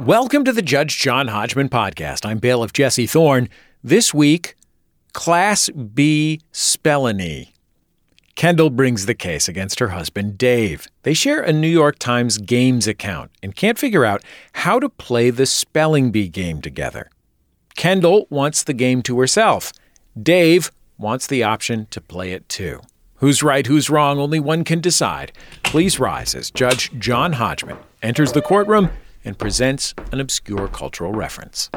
[0.00, 2.24] Welcome to the Judge John Hodgman podcast.
[2.24, 3.48] I'm bailiff Jesse Thorne.
[3.84, 4.56] This week,
[5.12, 7.52] Class B spellany.
[8.34, 10.88] Kendall brings the case against her husband, Dave.
[11.02, 14.24] They share a New York Times Games account and can't figure out
[14.54, 17.10] how to play the spelling bee game together.
[17.76, 19.72] Kendall wants the game to herself.
[20.20, 22.80] Dave wants the option to play it too.
[23.16, 25.32] Who's right, who's wrong, only one can decide.
[25.62, 28.90] Please rise as Judge John Hodgman enters the courtroom
[29.24, 31.70] and presents an obscure cultural reference.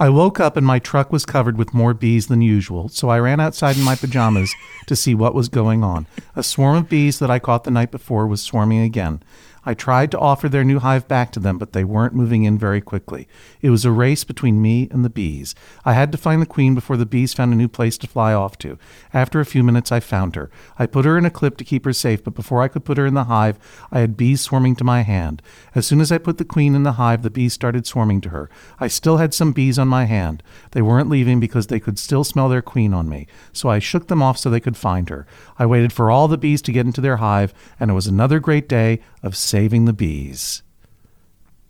[0.00, 3.20] I woke up and my truck was covered with more bees than usual, so I
[3.20, 4.52] ran outside in my pajamas
[4.86, 6.08] to see what was going on.
[6.34, 9.22] A swarm of bees that I caught the night before was swarming again.
[9.66, 12.58] I tried to offer their new hive back to them, but they weren't moving in
[12.58, 13.26] very quickly.
[13.62, 15.54] It was a race between me and the bees.
[15.84, 18.34] I had to find the queen before the bees found a new place to fly
[18.34, 18.78] off to.
[19.12, 20.50] After a few minutes, I found her.
[20.78, 22.98] I put her in a clip to keep her safe, but before I could put
[22.98, 23.58] her in the hive,
[23.90, 25.40] I had bees swarming to my hand.
[25.74, 28.28] As soon as I put the queen in the hive, the bees started swarming to
[28.30, 28.50] her.
[28.78, 30.42] I still had some bees on my hand.
[30.72, 34.08] They weren't leaving because they could still smell their queen on me, so I shook
[34.08, 35.26] them off so they could find her.
[35.58, 38.40] I waited for all the bees to get into their hive, and it was another
[38.40, 40.64] great day of saving the bees.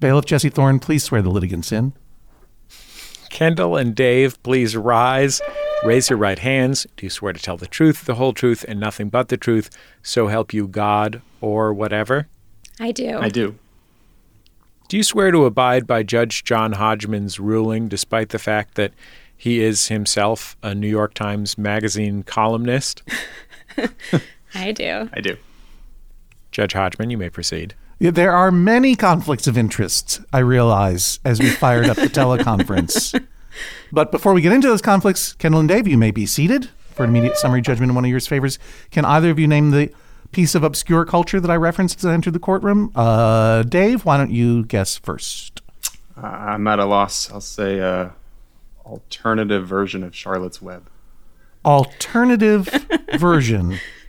[0.01, 1.93] Bailiff Jesse Thorne, please swear the litigants in.
[3.29, 5.43] Kendall and Dave, please rise.
[5.85, 6.87] Raise your right hands.
[6.97, 9.69] Do you swear to tell the truth, the whole truth, and nothing but the truth?
[10.03, 12.27] So help you God or whatever?
[12.81, 13.19] I do.
[13.19, 13.59] I do.
[14.89, 18.95] Do you swear to abide by Judge John Hodgman's ruling despite the fact that
[19.37, 23.03] he is himself a New York Times Magazine columnist?
[24.55, 25.11] I do.
[25.13, 25.37] I do.
[26.55, 27.75] Judge Hodgman, you may proceed.
[27.99, 33.21] Yeah, there are many conflicts of interest, I realize, as we fired up the teleconference.
[33.93, 37.05] But before we get into those conflicts, Kendall and Dave, you may be seated for
[37.05, 38.59] an immediate summary judgment in one of your favors.
[38.91, 39.93] Can either of you name the
[40.33, 42.91] piece of obscure culture that I referenced as I entered the courtroom?
[42.97, 45.63] Uh, Dave, why don't you guess first?
[46.21, 47.31] Uh, I'm at a loss.
[47.31, 48.09] I'll say uh,
[48.85, 50.89] alternative version of Charlotte's Web.
[51.65, 52.69] Alternative
[53.17, 53.79] version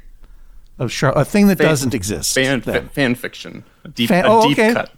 [0.80, 2.34] of Char- a thing that Fan- doesn't exist.
[2.34, 2.90] Fan, then.
[2.90, 3.64] fan fiction.
[3.84, 4.74] A deep, Fan- a oh, deep okay.
[4.74, 4.92] cut.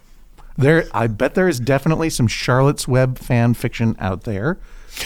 [0.57, 4.57] There, I bet there is definitely some Charlotte's Web fan fiction out there.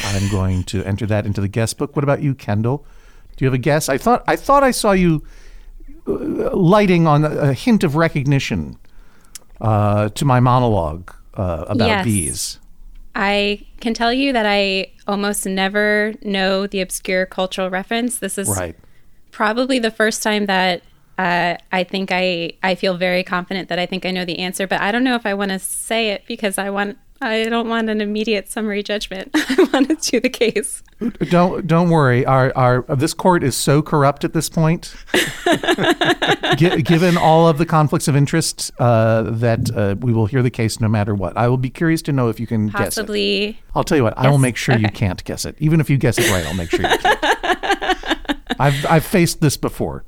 [0.05, 1.93] I'm going to enter that into the guest book.
[1.95, 2.85] What about you, Kendall?
[3.35, 3.89] Do you have a guess?
[3.89, 5.23] I thought I thought I saw you
[6.07, 8.77] uh, lighting on a, a hint of recognition
[9.59, 12.05] uh, to my monologue uh, about Yes.
[12.05, 12.59] bees.
[13.13, 18.19] I can tell you that I almost never know the obscure cultural reference.
[18.19, 18.77] This is Right.
[19.31, 20.83] Probably the first time that
[21.17, 24.67] uh, I think I I feel very confident that I think I know the answer,
[24.67, 27.69] but I don't know if I want to say it because I want I don't
[27.69, 29.29] want an immediate summary judgment.
[29.35, 30.81] I want to do the case.
[31.29, 32.25] Don't don't worry.
[32.25, 34.95] Our our this court is so corrupt at this point,
[36.57, 40.49] gi- given all of the conflicts of interest, uh, that uh, we will hear the
[40.49, 41.37] case no matter what.
[41.37, 43.01] I will be curious to know if you can guess it.
[43.01, 44.17] Possibly I'll tell you what.
[44.17, 45.55] I will make sure you can't guess it.
[45.59, 48.17] Even if you guess it right, I'll make sure you can't.
[48.59, 50.03] I've I've faced this before.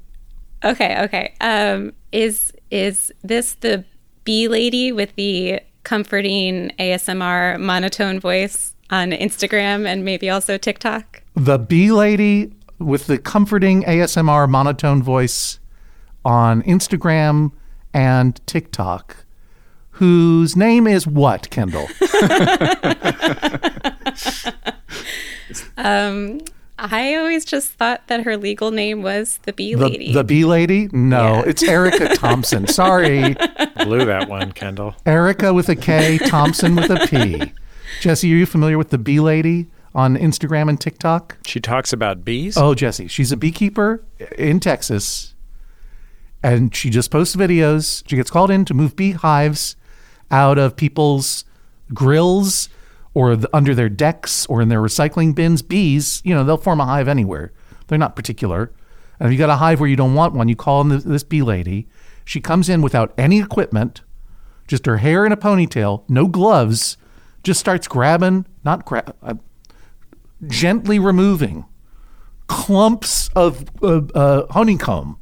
[0.63, 1.33] Okay, okay.
[1.41, 3.83] Um, is is this the
[4.23, 11.21] bee lady with the comforting ASMR monotone voice on Instagram and maybe also TikTok?
[11.35, 15.59] The bee lady with the comforting ASMR monotone voice
[16.25, 17.51] on Instagram
[17.93, 19.25] and TikTok,
[19.91, 21.87] whose name is what, Kendall?
[25.77, 26.39] Um,
[26.91, 30.11] I always just thought that her legal name was the bee The, lady.
[30.13, 30.89] the bee lady?
[30.91, 31.43] No, Yeah.
[31.45, 32.67] it's Erika Thompson.
[32.67, 33.35] Sorry.
[33.83, 34.95] Blew that one, Kendall.
[35.05, 37.53] Erika with a K, Thompson with a P.
[38.01, 41.37] Jesse, are you familiar with the bee lady on Instagram and TikTok?
[41.45, 42.57] She talks about bees.
[42.57, 44.03] Oh, Jesse, she's a beekeeper
[44.37, 45.35] in Texas,
[46.41, 48.03] and she just posts videos.
[48.09, 49.75] She gets called in to move beehives
[50.31, 51.45] out of people's
[51.93, 52.67] grills
[53.13, 55.61] or the, under their decks or in their recycling bins.
[55.61, 57.51] Bees, you know, they'll form a hive anywhere.
[57.87, 58.71] They're not particular.
[59.19, 61.03] And if you got a hive where you don't want one, you call in this,
[61.03, 61.87] this bee lady.
[62.25, 64.01] She comes in without any equipment,
[64.67, 66.97] just her hair in a ponytail, no gloves,
[67.43, 69.35] just starts grabbing, not grab, uh,
[70.47, 71.65] gently removing
[72.47, 75.17] clumps of uh, uh, honeycomb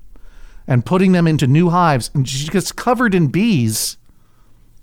[0.67, 2.11] and putting them into new hives.
[2.13, 3.97] And she gets covered in bees,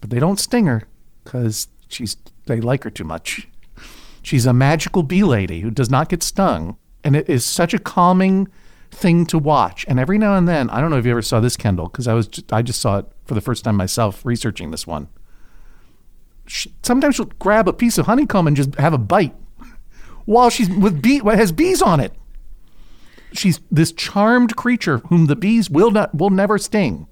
[0.01, 0.85] but they don't sting her
[1.25, 2.17] because she's
[2.49, 3.47] they like her too much.
[4.23, 7.79] She's a magical bee lady who does not get stung, and it is such a
[7.79, 8.49] calming
[8.91, 9.85] thing to watch.
[9.89, 12.09] And every now and then, I don't know if you ever saw this, Kendall, because
[12.09, 15.09] I was just, I just saw it for the first time myself researching this one.
[16.47, 19.35] She, sometimes she'll grab a piece of honeycomb and just have a bite
[20.25, 22.13] while she's with bee what has bees on it.
[23.33, 27.07] She's this charmed creature whom the bees will not will never sting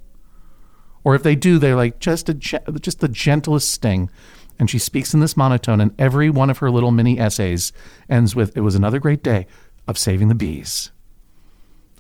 [1.07, 4.11] or if they do, they're like just a just the gentlest sting.
[4.59, 7.73] And she speaks in this monotone, and every one of her little mini essays
[8.09, 9.47] ends with, "It was another great day
[9.87, 10.91] of saving the bees."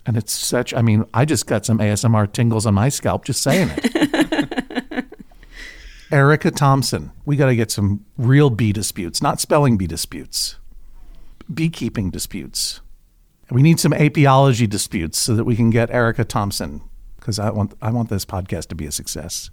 [0.06, 3.42] And it's such, I mean, I just got some ASMR tingles on my scalp just
[3.42, 5.04] saying it.
[6.12, 10.56] Erika Thompson, we got to get some real bee disputes, not spelling bee disputes,
[11.52, 12.80] beekeeping disputes.
[13.50, 16.82] We need some apiology disputes so that we can get Erika Thompson
[17.16, 19.50] because I want I want this podcast to be a success.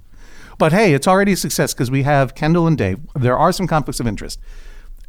[0.58, 3.00] But hey, it's already a success because we have Kendall and Dave.
[3.16, 4.40] There are some conflicts of interest.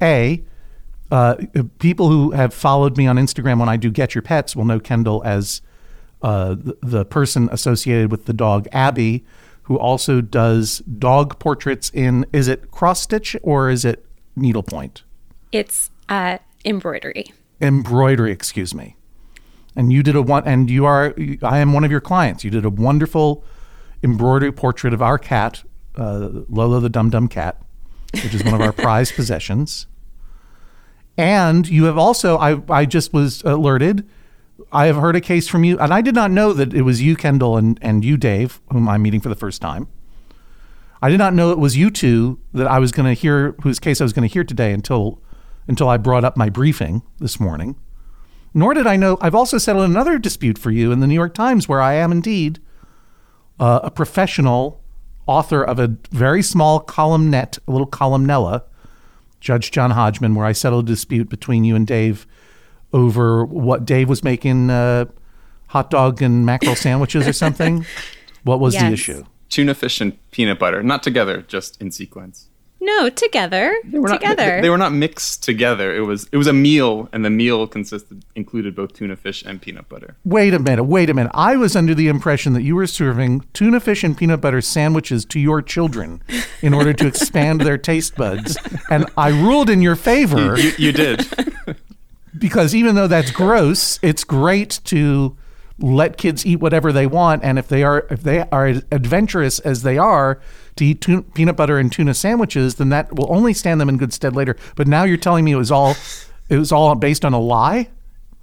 [0.01, 0.43] A,
[1.11, 1.37] uh,
[1.79, 4.81] people who have followed me on Instagram when I do Get Your Pets will know
[4.81, 5.63] Kendall as
[6.23, 9.25] uh, the, the person associated with the dog Abby,
[9.65, 14.05] who also does dog portraits in is it cross stitch or is it
[14.35, 15.03] needlepoint?
[15.53, 17.33] It's uh, embroidery.
[17.61, 18.97] Embroidery, excuse me.
[19.77, 22.45] And you did a one, and you are I am one of your clients.
[22.45, 23.45] You did a wonderful
[24.05, 25.65] embroidery portrait of our cat,
[25.97, 27.61] uh, Lola the Dum Dum Cat,
[28.13, 29.87] which is one of our prized possessions.
[31.17, 34.09] And you have also, I, I just was alerted,
[34.73, 37.03] I have heard a case from you, and I did not know that it was
[37.03, 39.89] you, Kendall, and, and you, Dave, whom I'm meeting for the first time.
[41.03, 43.79] I did not know it was you two that I was going to hear, whose
[43.79, 45.21] case I was going to hear today until,
[45.67, 47.77] until I brought up my briefing this morning.
[48.53, 51.35] Nor did I know, I've also settled another dispute for you in the New York
[51.35, 52.61] Times, where I am indeed
[53.61, 54.81] uh, a professional
[55.27, 58.63] author of a very small columnette, a little columnella,
[59.41, 62.27] Judge John Hodgman, where I settled a dispute between you and Dave
[62.93, 65.07] over what Dave was making uh,
[65.69, 67.85] hot dog and mackerel sandwiches or something.
[68.45, 69.25] What was the issue?
[69.49, 72.51] Tuna fish and peanut butter, not together, just in sequence.
[72.85, 73.75] No, together.
[73.85, 74.57] They were not, together.
[74.57, 75.95] They, they were not mixed together.
[75.95, 79.61] It was it was a meal, and the meal consisted included both tuna fish and
[79.61, 80.17] peanut butter.
[80.25, 81.33] Wait a minute, wait a minute.
[81.35, 85.25] I was under the impression that you were serving tuna fish and peanut butter sandwiches
[85.27, 86.23] to your children
[86.61, 88.59] in order to expand their taste buds.
[88.91, 90.59] And I ruled in your favor.
[90.59, 91.27] You, you did.
[92.39, 95.37] because even though that's gross, it's great to
[95.79, 99.59] let kids eat whatever they want, and if they are if they are as adventurous
[99.61, 100.41] as they are
[100.77, 103.97] to eat tuna, peanut butter and tuna sandwiches, then that will only stand them in
[103.97, 104.57] good stead later.
[104.77, 105.97] But now you're telling me it was all
[106.49, 107.89] it was all based on a lie.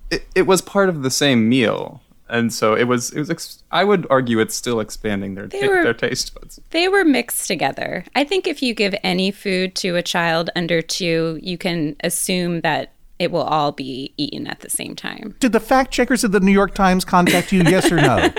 [0.10, 3.12] it, it was part of the same meal, and so it was.
[3.12, 3.30] It was.
[3.30, 6.60] Ex- I would argue it's still expanding their ta- were- their taste buds.
[6.72, 8.04] They were mixed together.
[8.16, 12.60] I think if you give any food to a child under two, you can assume
[12.62, 12.92] that
[13.22, 15.36] it will all be eaten at the same time.
[15.40, 17.62] Did the fact checkers of the New York Times contact you?
[17.62, 18.30] yes or no?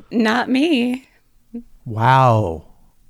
[0.10, 1.08] Not me.
[1.86, 2.66] Wow.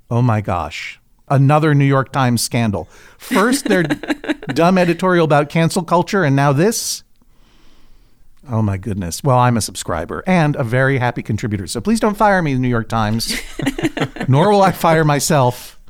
[0.09, 1.01] Oh my gosh.
[1.27, 2.85] Another New York Times scandal.
[3.19, 3.83] First, their
[4.55, 7.03] dumb editorial about cancel culture, and now this.
[8.49, 9.25] Oh my goodness.
[9.25, 11.67] Well, I'm a subscriber and a very happy contributor.
[11.67, 13.41] So please don't fire me, the New York Times.
[14.29, 15.81] Nor will I fire myself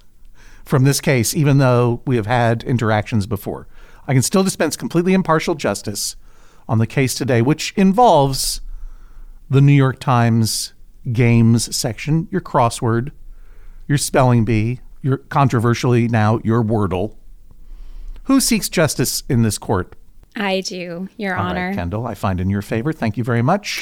[0.65, 3.67] from this case, even though we have had interactions before.
[4.07, 6.17] I can still dispense completely impartial justice
[6.69, 8.61] on the case today, which involves
[9.49, 10.73] the New York Times
[11.13, 13.11] games section, your crossword,
[13.87, 17.17] your spelling bee, your controversially now your Wordle.
[18.25, 19.95] Who seeks justice in this court?
[20.35, 21.75] I do, Your All right, Honor.
[21.75, 22.93] Kendall, I find in your favor.
[22.93, 23.81] Thank you very much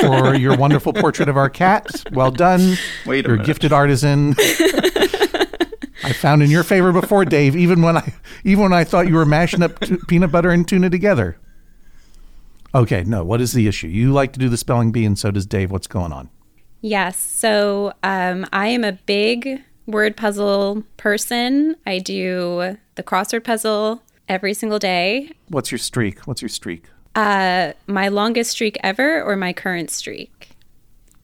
[0.00, 2.04] for your wonderful portrait of our cat.
[2.12, 2.76] Well done.
[3.04, 4.36] Wait a You're a gifted artisan.
[6.04, 8.12] I found in your favor before, Dave, even when I
[8.44, 11.36] even when I thought you were mashing up t- peanut butter and tuna together.
[12.74, 13.88] Okay, no, what is the issue?
[13.88, 15.70] You like to do the spelling bee, and so does Dave.
[15.70, 16.30] What's going on?
[16.80, 17.18] Yes.
[17.18, 21.76] So um, I am a big word puzzle person.
[21.86, 25.30] I do the crossword puzzle every single day.
[25.48, 26.20] What's your streak?
[26.26, 26.86] What's your streak?
[27.14, 30.50] Uh, my longest streak ever or my current streak?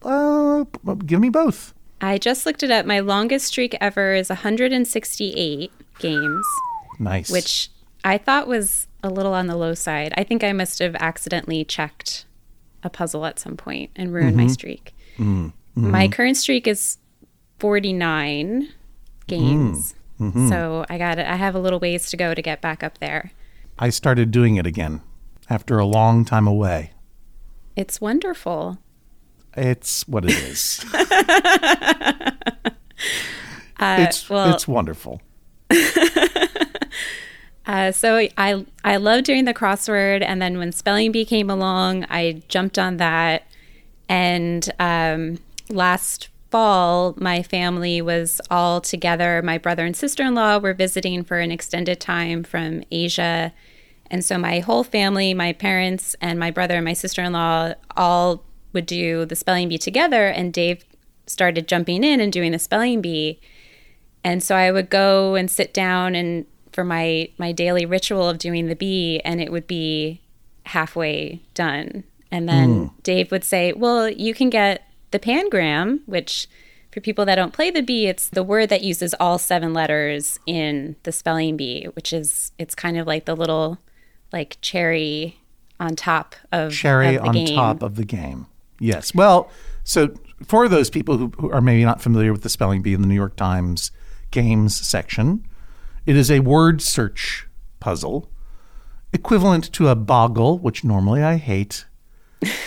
[0.03, 0.65] Uh,
[1.07, 1.75] give me both.
[2.01, 2.87] I just looked it up.
[2.87, 6.47] My longest streak ever is 168 games,
[6.99, 7.31] Nice.
[7.31, 7.71] which
[8.05, 10.15] I thought was a little on the low side.
[10.17, 12.25] I think I must have accidentally checked
[12.83, 14.53] a puzzle at some point and ruined my mm-hmm.
[14.53, 14.95] streak.
[15.19, 15.91] Mm-hmm.
[15.91, 16.99] My current streak is
[17.59, 18.69] 49
[19.27, 19.95] games.
[20.21, 20.29] Mm.
[20.29, 20.49] Mm-hmm.
[20.49, 21.27] So I got it.
[21.27, 23.33] I have a little ways to go to get back up there.
[23.79, 25.03] I started doing it again
[25.49, 26.93] after a long time away.
[27.77, 28.79] It's wonderful.
[29.59, 30.85] It's what it is.
[33.81, 35.21] it's well- it's wonderful.
[37.67, 42.07] Uh, so I I love doing the crossword, and then when spelling bee came along,
[42.09, 43.43] I jumped on that.
[44.09, 45.37] And um,
[45.69, 49.43] last fall, my family was all together.
[49.43, 53.53] My brother and sister in law were visiting for an extended time from Asia,
[54.11, 57.75] and so my whole family, my parents and my brother and my sister in law,
[57.99, 60.27] all would do the spelling bee together.
[60.27, 60.85] And Dave
[61.27, 63.41] started jumping in and doing the spelling bee.
[64.25, 68.39] And so I would go and sit down and for my my daily ritual of
[68.39, 70.21] doing the bee and it would be
[70.65, 72.05] halfway done.
[72.31, 73.01] And then hmm.
[73.03, 76.47] Dave would say, "Well, you can get the pangram, which
[76.93, 80.39] for people that don't play the bee, it's the word that uses all seven letters
[80.47, 83.79] in the spelling bee, which is it's kind of like the little
[84.33, 85.41] like cherry
[85.81, 87.57] on top of cherry of the on game.
[87.57, 88.47] top of the game.
[88.81, 89.15] Yes.
[89.15, 89.51] Well,
[89.85, 93.03] so for those people who, who are maybe not familiar with the spelling bee in
[93.03, 93.91] the New York Times
[94.31, 95.45] games section,
[96.07, 97.49] it is a word search
[97.81, 98.31] puzzle
[99.13, 101.87] equivalent to a boggle, which normally I hate.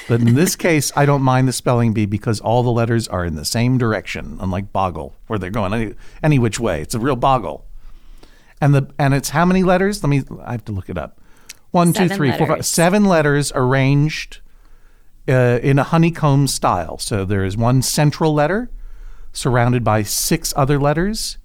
[0.07, 3.25] But in this case, I don't mind the spelling bee because all the letters are
[3.25, 6.81] in the same direction, unlike boggle, where they're going any, any which way.
[6.81, 7.65] It's a real boggle.
[8.59, 10.03] And the and it's how many letters?
[10.03, 11.19] Let me I have to look it up.
[11.71, 12.65] One, two, three, four, five.
[12.65, 14.40] Seven letters arranged
[15.31, 16.97] uh, in a honeycomb style.
[16.97, 18.69] So there is one central letter
[19.33, 21.37] surrounded by six other letters,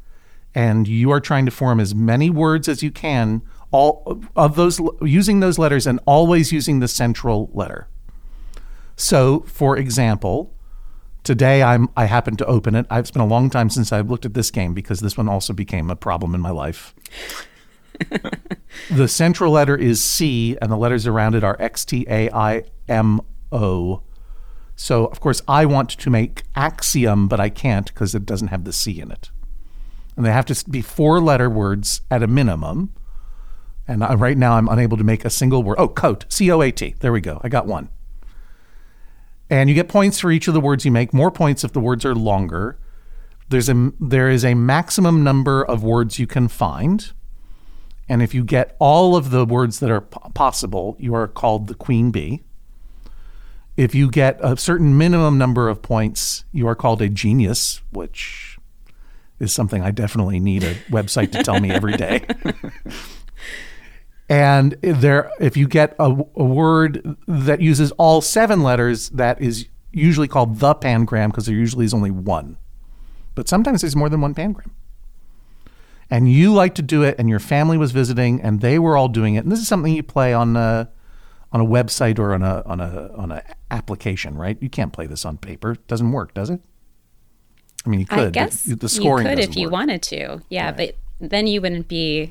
[0.54, 4.80] and you are trying to form as many words as you can, all of those
[5.00, 7.88] using those letters and always using the central letter.
[8.96, 10.54] So, for example,
[11.22, 12.86] today I'm I happened to open it.
[12.88, 15.52] I've been a long time since I've looked at this game because this one also
[15.52, 16.94] became a problem in my life.
[18.90, 22.64] the central letter is C, and the letters around it are X, T, A, I,
[22.88, 23.20] M,
[23.52, 24.02] O.
[24.74, 28.64] So, of course, I want to make axiom, but I can't because it doesn't have
[28.64, 29.30] the C in it.
[30.16, 32.92] And they have to be four letter words at a minimum.
[33.88, 35.76] And I, right now, I'm unable to make a single word.
[35.78, 36.94] Oh, coat, C O A T.
[37.00, 37.40] There we go.
[37.44, 37.88] I got one.
[39.48, 41.14] And you get points for each of the words you make.
[41.14, 42.78] More points if the words are longer.
[43.48, 47.12] There's a there is a maximum number of words you can find.
[48.08, 51.74] And if you get all of the words that are possible, you are called the
[51.74, 52.42] queen bee.
[53.76, 58.58] If you get a certain minimum number of points, you are called a genius, which
[59.38, 62.24] is something I definitely need a website to tell me every day.
[64.28, 69.66] and there, if you get a, a word that uses all seven letters, that is
[69.92, 72.56] usually called the pangram because there usually is only one.
[73.34, 74.70] But sometimes there's more than one pangram
[76.10, 79.08] and you like to do it and your family was visiting and they were all
[79.08, 80.88] doing it and this is something you play on a,
[81.56, 85.06] on a website or on a on a on a application right you can't play
[85.06, 86.60] this on paper it doesn't work does it
[87.86, 89.72] i mean you could I guess the scoring you could if you work.
[89.72, 90.42] wanted to.
[90.50, 92.30] Yeah, but then you wouldn't be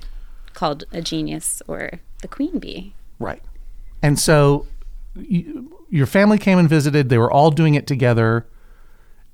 [0.53, 2.93] called a genius or the queen bee.
[3.19, 3.41] Right.
[4.01, 4.67] And so
[5.15, 7.09] you, your family came and visited.
[7.09, 8.45] They were all doing it together.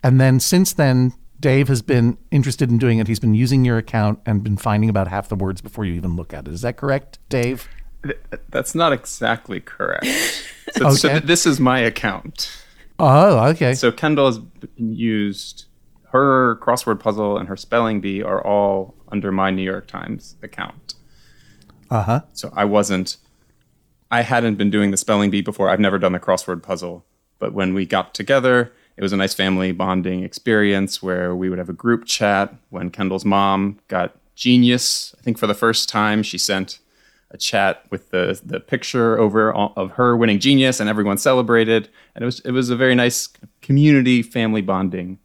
[0.04, 3.08] And then since then, Dave has been interested in doing it.
[3.08, 6.16] He's been using your account and been finding about half the words before you even
[6.16, 6.54] look at it.
[6.54, 7.68] Is that correct, Dave?
[8.04, 8.18] Th-
[8.50, 10.06] That's not exactly correct.
[10.74, 11.18] So, so Okay.
[11.20, 12.50] th- this is my account.
[12.98, 13.74] Oh, okay.
[13.74, 14.40] So Kendall has
[14.78, 15.66] used.
[16.12, 20.94] Her crossword puzzle and her spelling bee are all under my New York Times account.
[21.90, 22.22] Uh huh.
[22.32, 23.18] So I wasn't.
[24.12, 25.68] I hadn't been doing the spelling bee before.
[25.70, 27.04] I've never done the crossword puzzle.
[27.40, 31.60] But when we got together, it was a nice family bonding experience where we would
[31.60, 32.54] have a group chat.
[32.70, 36.80] When Kendall's mom got genius, I think for the first time, she sent
[37.32, 41.90] a chat with the the picture over of her winning genius, and everyone celebrated.
[42.16, 43.30] And it was it was a very nice
[43.62, 45.18] community family bonding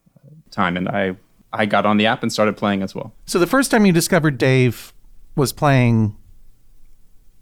[0.50, 0.76] time.
[0.76, 1.16] And I
[1.52, 3.12] I got on the app and started playing as well.
[3.26, 4.92] So the first time you discovered Dave
[5.34, 6.16] was playing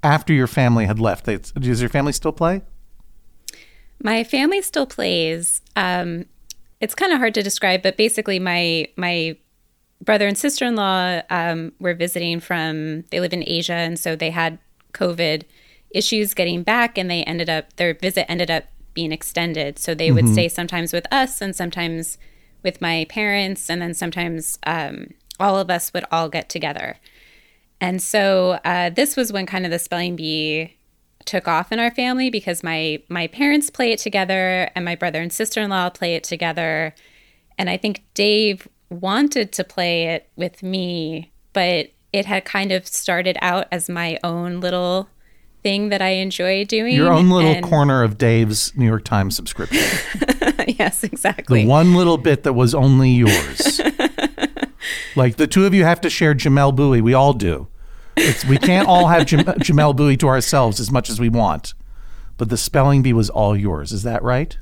[0.03, 1.25] after your family had left.
[1.25, 2.63] They, does your family still play?
[4.03, 5.63] My family still plays.
[5.77, 6.27] Um,
[6.81, 9.37] it's kind of hard to describe, but basically, my my
[10.01, 13.03] brother and sister in law um, were visiting from.
[13.11, 14.59] They live in Asia, and so they had
[14.93, 15.43] COVID
[15.91, 19.79] issues getting back, and they ended up their visit ended up being extended.
[19.79, 22.19] So they would stay sometimes with us, and sometimes
[22.63, 26.97] with my parents, and then sometimes um, all of us would all get together.
[27.81, 30.77] And so uh, this was when kind of the spelling bee
[31.25, 35.23] took off in our family because my my parents play it together and my brother
[35.23, 36.95] and sister-in-law play it together.
[37.59, 42.87] And I think Dave wanted to play it with me, but it had kind of
[42.87, 45.09] started out as my own little
[45.63, 46.95] thing that I enjoy doing.
[46.95, 49.83] Your own little And- corner of Dave's New York Times subscription.
[50.79, 51.63] yes, exactly.
[51.63, 53.81] the one little bit that was only yours.
[55.17, 57.01] like the two of you have to share Jamelle Bouie.
[57.01, 57.69] We all do.
[58.17, 61.75] It's, we can't all have Jam- Jamelle Bouie to ourselves as much as we want.
[62.37, 63.93] But the spelling bee was all yours.
[63.93, 64.57] Is that right?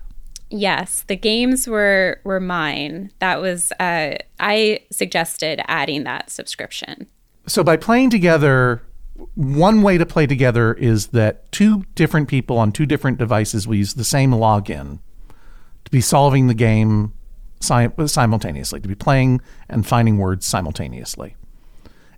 [0.53, 3.11] Yes, the games were were mine.
[3.21, 7.07] That was uh, I suggested adding that subscription.
[7.47, 8.83] So by playing together,
[9.35, 13.77] one way to play together is that two different people on two different devices will
[13.77, 14.99] use the same login
[15.85, 17.15] to be solving the game
[17.61, 21.35] si- simultaneously, to be playing and finding words simultaneously.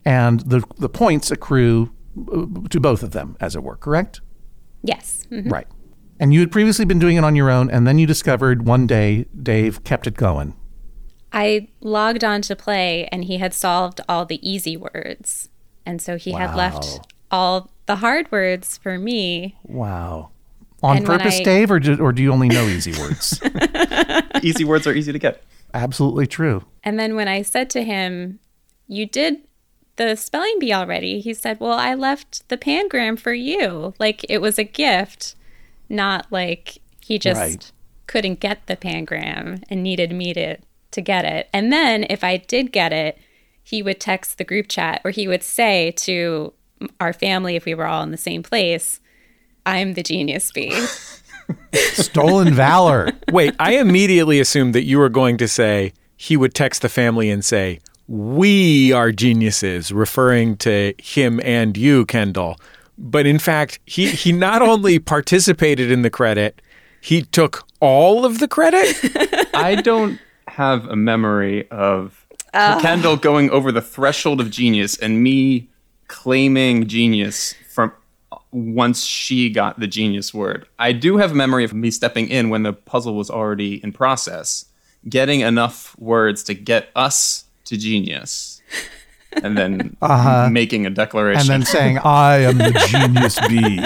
[0.04, 1.90] And the, the points accrue
[2.30, 4.20] uh, to both of them, as it were, correct?
[4.82, 5.26] Yes.
[5.30, 5.50] Mhm.
[5.50, 5.66] Right.
[6.24, 8.86] And you had previously been doing it on your own, and then you discovered one
[8.86, 10.54] day Dave kept it going.
[11.34, 15.50] I logged on to play and he had solved all the easy words.
[15.84, 17.00] And so he had left
[17.30, 19.58] all the hard words for me.
[19.64, 20.30] Wow.
[20.82, 23.38] On And purpose, I- Dave, or do, or do you only know easy words?
[24.42, 25.42] Easy words are easy to get.
[25.74, 26.64] Absolutely true.
[26.82, 28.38] And then when I said to him,
[28.88, 29.42] You did
[29.96, 33.92] the spelling bee already, he said, Well, I left the pangram for you.
[33.98, 35.34] Like it was a gift,
[35.88, 37.72] not like he just Right.
[38.06, 40.56] couldn't get the pangram and needed me to,
[40.90, 41.48] to get it.
[41.52, 43.18] And then if I did get it,
[43.62, 46.52] he would text the group chat or he would say to
[47.00, 49.00] our family, if we were all in the same place,
[49.66, 50.72] I'm the genius bee.
[51.74, 53.10] Stolen valor.
[53.32, 57.30] Wait, I immediately assumed that you were going to say he would text the family
[57.30, 62.56] and say, We are geniuses, referring to him and you, Kendall.
[62.96, 66.62] But in fact, he, he not only participated in the credit,
[67.00, 68.96] he took all of the credit.
[69.54, 72.78] I don't have a memory of ah.
[72.80, 75.68] Kendall going over the threshold of genius and me
[76.08, 77.92] claiming genius from
[78.30, 80.66] uh, once she got the genius word.
[80.78, 83.92] I do have a memory of me stepping in when the puzzle was already in
[83.92, 84.66] process,
[85.08, 88.62] getting enough words to get us to genius.
[89.42, 89.96] And then
[90.52, 91.40] making a declaration.
[91.40, 93.78] and then saying, I am the genius bee.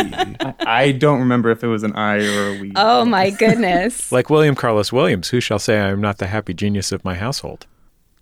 [0.67, 2.73] I don't remember if it was an I or a we.
[2.77, 4.13] oh my goodness.
[4.13, 7.15] like William Carlos Williams, who shall say I am not the happy genius of my
[7.15, 7.67] household.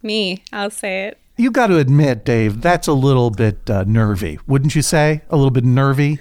[0.02, 1.18] me, I'll say it.
[1.36, 5.20] You got to admit, Dave, that's a little bit uh, nervy, wouldn't you say?
[5.28, 6.18] A little bit nervy.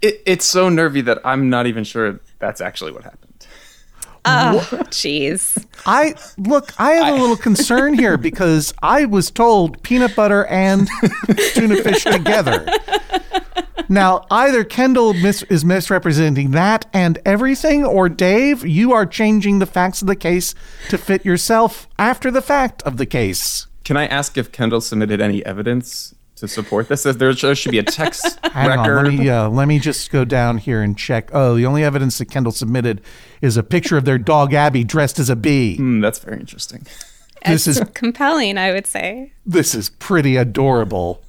[0.00, 3.23] It, it's so nervy that I'm not even sure that's actually what happened.
[4.26, 5.64] Oh, jeez.
[5.86, 10.88] I look, I have a little concern here because I was told peanut butter and
[11.54, 12.66] tuna fish together.
[13.88, 19.66] Now, either Kendall mis- is misrepresenting that and everything, or Dave, you are changing the
[19.66, 20.54] facts of the case
[20.88, 23.66] to fit yourself after the fact of the case.
[23.84, 27.02] Can I ask if Kendall submitted any evidence to support this?
[27.04, 28.98] There there should be a text Hang record.
[28.98, 31.30] on, let me uh, let me just go down here and check.
[31.32, 33.00] Oh, the only evidence that Kendall submitted
[33.40, 35.76] is a picture of their dog Abby dressed as a bee.
[35.76, 36.86] Hmm, that's very interesting.
[37.46, 39.32] This It's is compelling, I would say.
[39.44, 41.22] this is pretty adorable.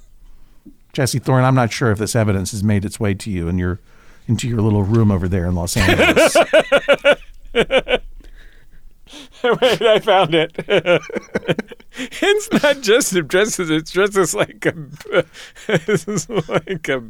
[0.94, 3.58] Jesse Thorne, I'm not sure if this evidence has made its way to you in
[3.58, 3.80] your
[4.26, 6.34] into your little room over there in Los Angeles.
[7.54, 8.00] Wait,
[9.82, 11.02] I found it.
[12.56, 14.74] It's not just a dresses; it's dresses like a,
[15.68, 17.02] it's like a,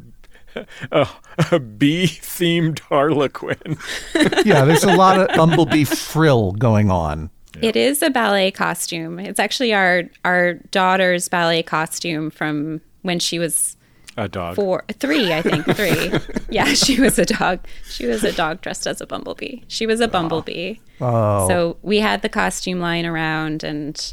[0.92, 1.09] a,
[1.52, 3.78] a bee-themed Harlequin.
[4.44, 7.30] yeah, there's a lot of bumblebee frill going on.
[7.62, 9.18] It is a ballet costume.
[9.18, 13.76] It's actually our our daughter's ballet costume from when she was
[14.18, 14.56] A dog.
[14.56, 16.12] four, three, I think, three.
[16.50, 17.61] yeah, she was a dog.
[17.88, 19.62] She was a dog dressed as a bumblebee.
[19.68, 20.76] She was a bumblebee.
[21.00, 24.12] Oh, So we had the costume lying around, and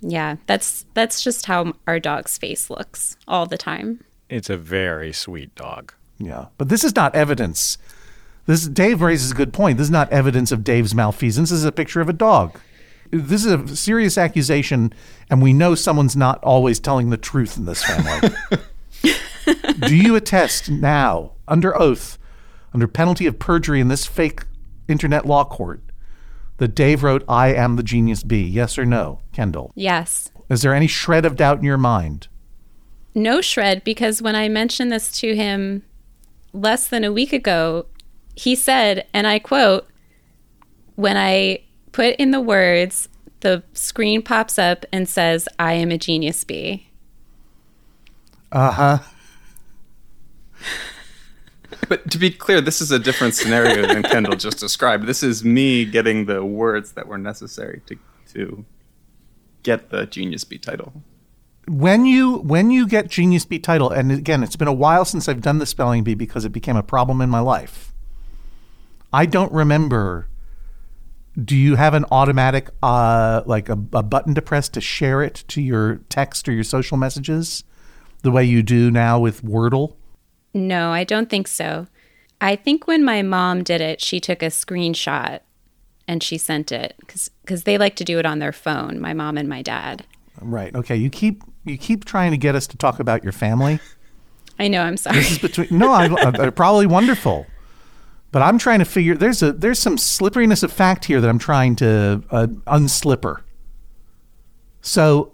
[0.00, 4.04] yeah, that's that's just how our dog's face looks all the time.
[4.28, 5.92] It's a very sweet dog.
[6.18, 7.78] yeah, but this is not evidence.
[8.46, 9.76] This Dave raises a good point.
[9.78, 11.50] This is not evidence of Dave's malfeasance.
[11.50, 12.58] This is a picture of a dog.
[13.10, 14.92] This is a serious accusation,
[15.30, 18.30] and we know someone's not always telling the truth in this family.
[19.86, 22.18] Do you attest now, under oath,
[22.74, 24.42] under penalty of perjury in this fake
[24.88, 25.80] internet law court,
[26.58, 28.46] that Dave wrote, I am the genius bee?
[28.46, 29.72] Yes or no, Kendall?
[29.74, 30.30] Yes.
[30.48, 32.28] Is there any shred of doubt in your mind?
[33.14, 35.82] No shred, because when I mentioned this to him
[36.52, 37.86] less than a week ago,
[38.34, 39.88] he said, and I quote,
[40.94, 43.08] when I put in the words,
[43.40, 46.88] the screen pops up and says, I am a genius bee.
[48.50, 48.98] Uh huh.
[51.88, 55.06] But to be clear, this is a different scenario than Kendall just described.
[55.06, 57.98] This is me getting the words that were necessary to
[58.32, 58.64] to
[59.62, 60.92] get the Genius Bee title.
[61.66, 65.28] when you when you get genius bee title and again it's been a while since
[65.28, 67.92] i've done the spelling bee because it became a problem in my life
[69.12, 70.28] i don't remember
[71.42, 75.44] do you have an automatic uh, like a, a button to press to share it
[75.46, 77.64] to your text or your social messages
[78.22, 79.97] the way you do now with wordle
[80.54, 81.86] No, I don't think so.
[82.40, 85.40] I think when my mom did it, she took a screenshot
[86.06, 89.36] and she sent it because they like to do it on their phone, my mom
[89.36, 90.06] and my dad.
[90.40, 93.80] right okay you keep you keep trying to get us to talk about your family
[94.58, 95.16] I know, I'm sorry.
[95.16, 97.46] This is between no, I, I, they're probably wonderful,
[98.32, 99.14] but I'm trying to figure.
[99.14, 103.42] There's a there's some slipperiness of fact here that I'm trying to uh, unslipper.
[104.80, 105.32] So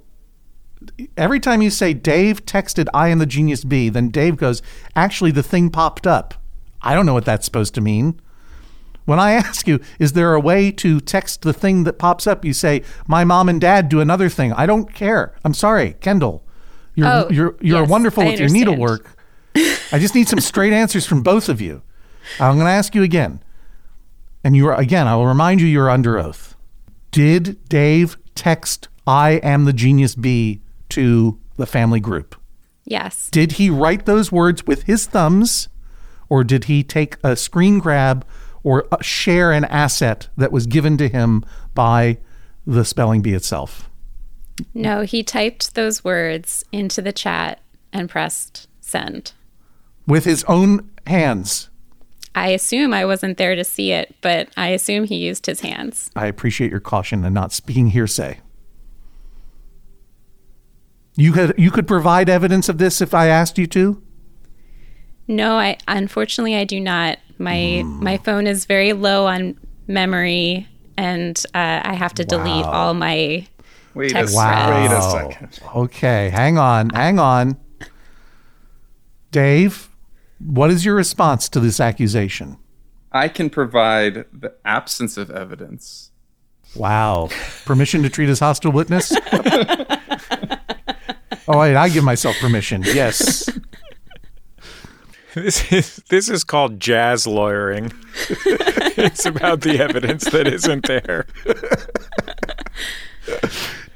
[1.17, 4.63] every time you say Dave texted I am the genius B, then Dave goes,
[4.95, 6.35] actually, the thing popped up.
[6.83, 8.21] I don't know what that's supposed to mean.
[9.05, 12.45] When I ask you, is there a way to text the thing that pops up?
[12.45, 14.53] You say, my mom and dad do another thing.
[14.53, 15.35] I don't care.
[15.45, 16.45] I'm sorry, Kendall.
[16.95, 19.17] You're Oh, you're you're yes, wonderful with your needlework.
[19.57, 21.83] I just need some straight answers from both of you.
[22.39, 23.43] I'm going to ask you again.
[24.43, 26.55] And you are again, I will remind you you're under oath.
[27.11, 30.61] Did Dave text I am the genius B
[30.95, 32.37] to the family group?
[32.85, 33.29] Yes.
[33.31, 35.69] Did he write those words with his thumbs
[36.29, 38.27] or did he take a screen grab
[38.63, 42.19] or uh, share an asset that was given to him by
[42.67, 43.91] the spelling bee itself?
[44.73, 47.61] No, he typed those words into the chat
[47.93, 49.33] and pressed send.
[50.07, 51.71] With his own hands.
[52.35, 56.11] I assume I wasn't there to see it, but I assume he used his hands.
[56.17, 58.41] I appreciate your caution and not speaking hearsay.
[61.17, 64.03] You could you could provide evidence of this if I asked you to?
[65.29, 67.19] No, I unfortunately I do not.
[67.39, 72.95] My my phone is very low on memory, and uh, I have to delete all
[72.95, 73.47] my.
[73.95, 75.61] Wait a, Text sec- wait a second.
[75.77, 77.57] Okay, hang on, hang on.
[79.31, 79.89] Dave,
[80.39, 82.59] what is your response to this accusation?
[83.13, 86.11] I can provide the absence of evidence.
[86.75, 87.29] Wow.
[87.65, 89.13] Permission to treat as hostile witness?
[91.49, 92.83] oh, wait, I give myself permission.
[92.83, 93.49] Yes.
[95.35, 97.93] This is this is called jazz lawyering.
[98.29, 101.27] it's about the evidence that isn't there.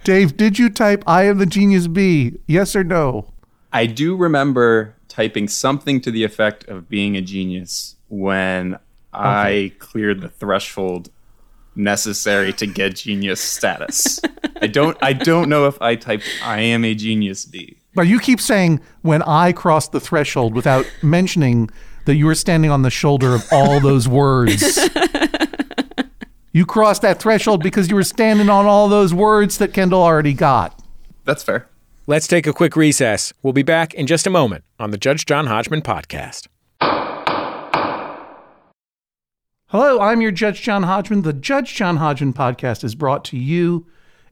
[0.03, 2.39] Dave, did you type I am the genius B?
[2.49, 3.33] Yes or no?
[3.73, 8.79] I do remember typing something to the effect of being a genius when
[9.13, 11.11] I cleared the threshold
[11.79, 14.21] necessary to get genius status.
[14.61, 17.77] I don't I don't know if I typed I am a genius B.
[17.95, 21.71] But you keep saying when I crossed the threshold without mentioning
[22.05, 24.79] that you were standing on the shoulder of all those words.
[26.53, 30.33] you crossed that threshold because you were standing on all those words that Kendall already
[30.35, 30.81] got.
[31.25, 31.69] That's fair.
[32.07, 33.33] Let's take a quick recess.
[33.43, 36.47] We'll be back in just a moment on the Judge John Hodgman podcast.
[39.71, 41.21] Hello, I'm your Judge John Hodgman.
[41.21, 43.87] The Judge John Hodgman podcast is brought to you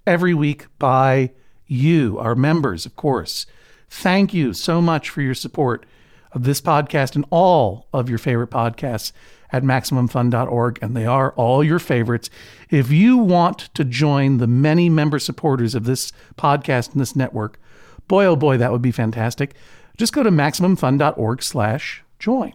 [0.07, 1.31] every week by
[1.67, 3.45] you, our members, of course.
[3.91, 5.85] Thank you so much for your support
[6.33, 9.13] of this podcast and all of your favorite podcasts
[9.53, 12.31] at MaximumFun.org, and they are all your favorites.
[12.71, 17.61] If you want to join the many member supporters of this podcast and this network,
[18.09, 19.55] boy, oh boy, that would be fantastic.
[19.99, 22.55] Just go to MaximumFun.org slash join.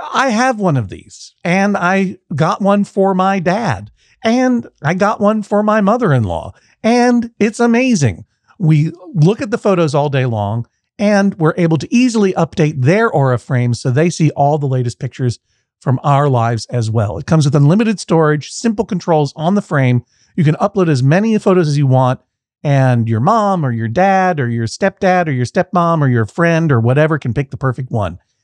[0.00, 3.90] I have one of these, and I got one for my dad,
[4.24, 8.24] and I got one for my mother in law, and it's amazing.
[8.58, 10.66] We look at the photos all day long,
[11.00, 14.98] And we're able to easily update their Aura frames so they see all the latest
[14.98, 15.38] pictures
[15.80, 17.16] from our lives as well.
[17.16, 20.04] It comes with unlimited storage, simple controls on the frame.
[20.36, 22.20] You can upload as many photos as you want,
[22.62, 26.70] and your mom or your dad or your stepdad or your stepmom or your friend
[26.70, 28.18] or whatever can pick the perfect one.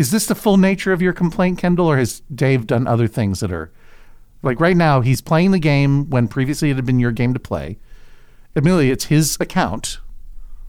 [0.00, 3.40] Is this the full nature of your complaint, Kendall, or has Dave done other things
[3.40, 3.70] that are
[4.42, 5.02] like right now?
[5.02, 7.78] He's playing the game when previously it had been your game to play.
[8.56, 9.98] Admittedly, it's his account.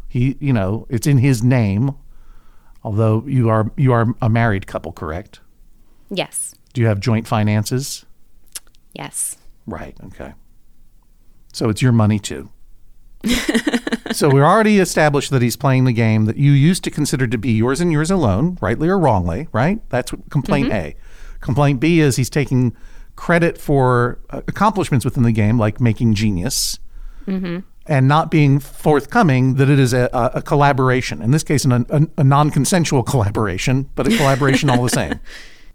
[0.09, 1.95] He, you know, it's in his name.
[2.83, 5.39] Although you are you are a married couple, correct?
[6.09, 6.53] Yes.
[6.73, 8.05] Do you have joint finances?
[8.91, 9.37] Yes.
[9.65, 9.95] Right.
[10.07, 10.33] Okay.
[11.53, 12.49] So it's your money too.
[14.13, 17.37] so we're already established that he's playing the game that you used to consider to
[17.37, 19.79] be yours and yours alone, rightly or wrongly, right?
[19.89, 20.95] That's complaint A.
[21.39, 22.75] Complaint B is he's taking
[23.15, 26.79] credit for uh, accomplishments within the game, like making genius,
[27.85, 31.21] and not being forthcoming that it is a, a, collaboration.
[31.21, 35.19] In this case, an, a, a non-consensual collaboration, but a collaboration all the same.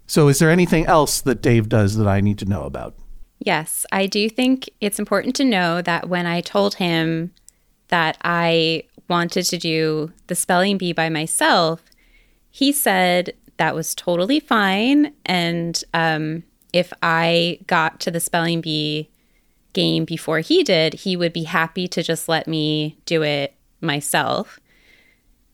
[0.09, 2.95] So, is there anything else that Dave does that I need to know about?
[3.39, 7.33] Yes, I do think it's important to know that when I told him
[7.89, 11.83] that I wanted to do the spelling bee by myself,
[12.51, 15.13] he said that was totally fine.
[15.25, 19.09] And um, if I got to the spelling bee
[19.73, 24.59] game before he did, he would be happy to just let me do it myself.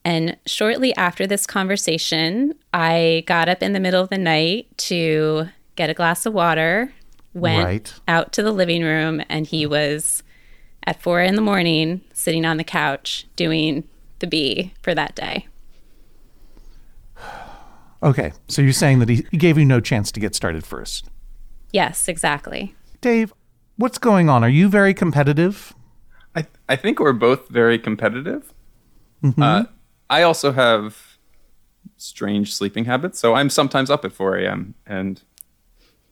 [0.04, 5.46] And shortly after this conversation, I got up in the middle of the night to
[5.76, 6.92] get a glass of water,
[7.32, 7.94] went Right.
[8.06, 10.22] out to the living room, and he was
[10.84, 13.84] at four in the morning sitting on the couch doing
[14.18, 15.46] the bee for that day.
[18.02, 21.08] Okay, so you're saying that he, he gave you no chance to get started first.
[21.72, 22.74] Yes, exactly.
[23.00, 23.32] Dave,
[23.76, 24.44] what's going on?
[24.44, 25.74] Are you very competitive?
[26.36, 28.52] I I think we're both very competitive.
[29.38, 29.64] Uh,
[30.10, 31.16] I also have
[31.96, 34.74] strange sleeping habits, so I'm sometimes up at 4 a.m.
[34.86, 35.22] and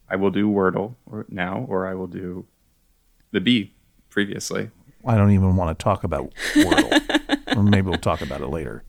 [0.08, 2.46] I will do Wordle or now, or I will do
[3.32, 3.74] the bee
[4.12, 4.70] previously.
[5.04, 8.84] I don't even want to talk about Wordle, or maybe we'll talk about it later.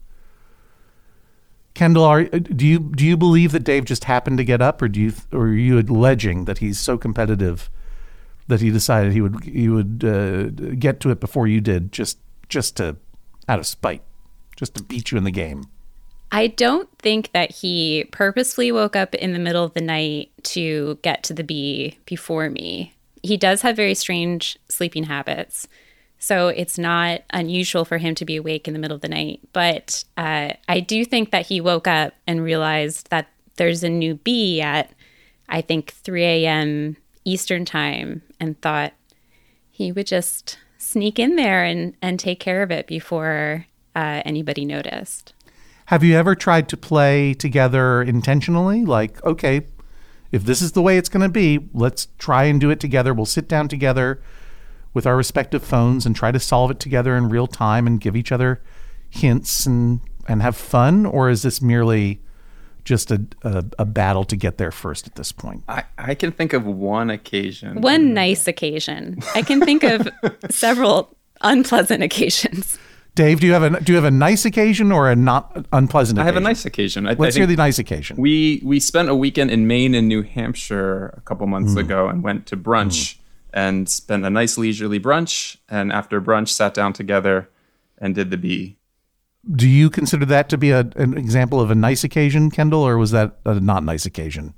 [1.73, 4.88] Kendall, are, do you do you believe that Dave just happened to get up, or
[4.88, 7.71] do you or are you alleging that he's so competitive
[8.47, 10.43] that he decided he would he would uh,
[10.75, 12.97] get to it before you did, just just to
[13.49, 14.03] out of spite,
[14.55, 15.65] just to beat you in the game?
[16.31, 20.99] I don't think that he purposefully woke up in the middle of the night to
[21.01, 22.92] get to the bee before me.
[23.23, 25.67] He does have very strange sleeping habits.
[26.19, 29.41] So it's not unusual for him to be awake in the middle of the night.
[29.51, 34.15] But uh, I do think that he woke up and realized that there's a new
[34.15, 34.91] bee at,
[35.49, 36.97] I think, 3 a.m.
[37.25, 38.93] Eastern time and thought
[39.69, 44.63] he would just sneak in there and, and take care of it before uh, anybody
[44.63, 45.33] noticed.
[45.88, 48.86] Have you ever tried to play together intentionally?
[48.86, 49.67] Like, okay,
[50.34, 53.13] if this is the way it's going to be, let's try and do it together.
[53.13, 54.19] We'll sit down together
[54.91, 58.15] with our respective phones and try to solve it together in real time and give
[58.15, 58.62] each other
[59.10, 61.06] hints and and have fun.
[61.06, 62.19] Or is this merely
[62.84, 65.63] just a a, a battle to get there first at this point?
[65.69, 67.82] I, I can think of one occasion.
[67.82, 69.19] One nice occasion.
[69.36, 70.10] I can think of
[70.50, 72.80] several unpleasant occasions.
[73.15, 76.17] Dave, do you have a do you have a nice occasion or a not unpleasant?
[76.19, 77.06] I have a nice occasion.
[77.06, 78.17] I, I Let's hear think the nice occasion.
[78.17, 81.78] we we spent a weekend in Maine and New Hampshire a couple months Hmm.
[81.80, 83.17] ago and went to brunch
[83.54, 85.58] and spent a nice leisurely brunch.
[85.69, 87.49] And after brunch, sat down together
[87.99, 88.78] and did the bee.
[89.56, 92.97] Do you consider that to be a, an example of a nice occasion, Kendall, or
[92.97, 94.54] was that a not nice occasion?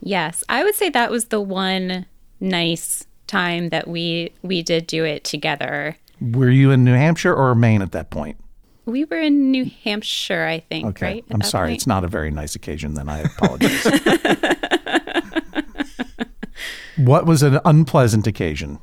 [0.00, 2.06] Yes, I would say that was the one
[2.38, 5.96] nice time that we we did do it together.
[6.30, 8.36] Were you in New Hampshire or Maine at that point?
[8.84, 11.06] We were in New Hampshire, I think, Okay.
[11.06, 11.24] right?
[11.30, 11.68] I'm sorry.
[11.68, 11.76] point?
[11.78, 13.08] It's not a very nice occasion then.
[13.08, 13.86] I apologize.
[16.96, 18.78] what was an unpleasant occasion?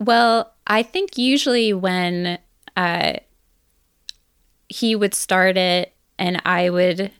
[0.00, 2.38] Well, I think usually when
[2.76, 3.14] uh,
[4.68, 7.10] he would start it and I would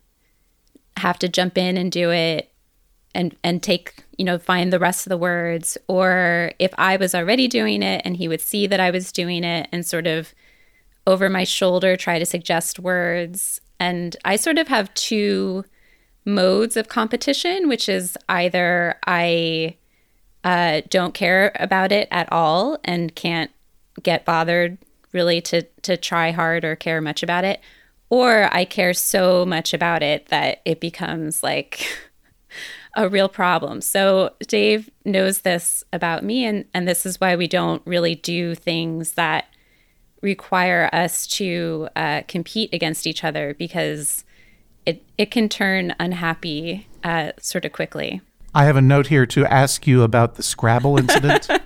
[0.97, 2.48] have to jump in and do it
[3.19, 7.15] and and take you know find the rest of the words or if I was
[7.15, 10.33] already doing it and he would see that I was doing it and sort of
[11.09, 13.63] over my shoulder try to suggest words.
[13.81, 15.65] And I sort of have two
[16.27, 19.77] modes of competition, which is either I
[20.45, 23.51] uh, don't care about it at all and can't
[24.03, 24.77] get bothered
[25.13, 27.61] really to to try hard or care much about it,
[28.11, 31.87] or I care so much about it that it becomes like
[32.99, 33.81] a real problem.
[33.81, 38.57] So Dave knows this about me and and this is why we don't really do
[38.57, 39.47] things that
[40.21, 44.25] require us to uh, compete against each other because
[44.85, 48.21] it it can turn unhappy uh, sort of quickly.
[48.53, 51.49] I have a note here to ask you about the Scrabble incident.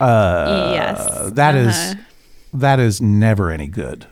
[0.00, 1.94] Uh, yes, that is uh-huh.
[2.54, 4.06] that is never any good.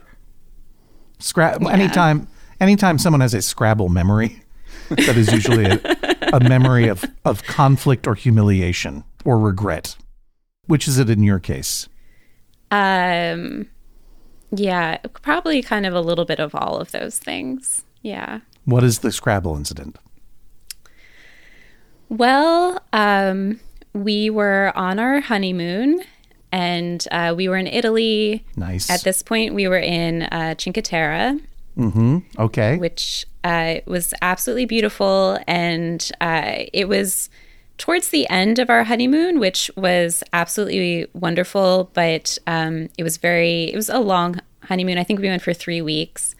[1.19, 1.67] Scrabble.
[1.67, 1.73] Yeah.
[1.73, 2.29] Anytime,
[2.61, 4.43] anytime someone has a Scrabble memory,
[4.91, 5.81] that is usually a,
[6.33, 9.97] a memory of of conflict or humiliation or regret.
[10.67, 11.89] Which is it in your case?
[12.71, 13.69] Um,
[14.51, 17.85] yeah, probably kind of a little bit of all of those things.
[18.03, 18.41] Yeah.
[18.65, 19.99] What is the Scrabble incident?
[22.11, 23.61] Well, um,
[23.93, 26.03] we were on our honeymoon
[26.51, 28.45] and uh, we were in Italy.
[28.57, 28.89] Nice.
[28.91, 31.39] At this point, we were in uh, Cinque Terre.
[31.77, 32.19] Mm-hmm.
[32.39, 32.79] Okay.
[32.79, 35.39] Which uh, was absolutely beautiful.
[35.47, 37.31] And uh, it was
[37.79, 41.91] towards the end of our honeymoon, which was absolutely wonderful.
[41.95, 44.99] But um, it was very, it was a long honeymoon.
[44.99, 46.35] I think we went for three weeks.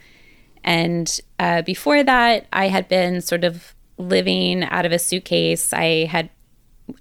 [0.65, 5.73] And uh, before that, I had been sort of living out of a suitcase.
[5.73, 6.31] I had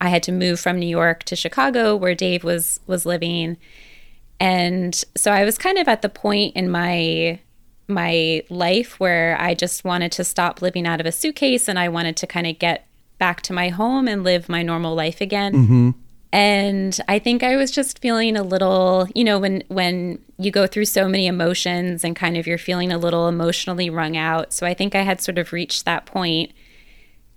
[0.02, 3.58] I had to move from New York to Chicago where Dave was was living.
[4.40, 7.40] And so I was kind of at the point in my
[7.88, 11.90] my life where I just wanted to stop living out of a suitcase and I
[11.90, 15.54] wanted to kind of get back to my home and live my normal life again.
[15.54, 15.90] Mm-hmm.
[16.34, 20.68] And I think I was just feeling a little, you know, when when you go
[20.68, 24.52] through so many emotions and kind of you're feeling a little emotionally wrung out.
[24.54, 26.52] So I think I had sort of reached that point.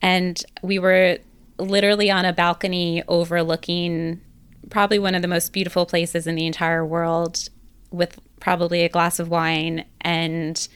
[0.03, 1.19] And we were
[1.59, 4.21] literally on a balcony overlooking
[4.71, 7.49] probably one of the most beautiful places in the entire world
[7.91, 10.69] with probably a glass of wine and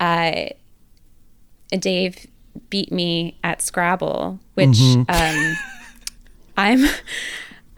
[0.00, 0.46] uh,
[1.70, 2.26] Dave
[2.70, 5.02] beat me at Scrabble, which mm-hmm.
[5.08, 5.56] um,
[6.56, 6.88] I'm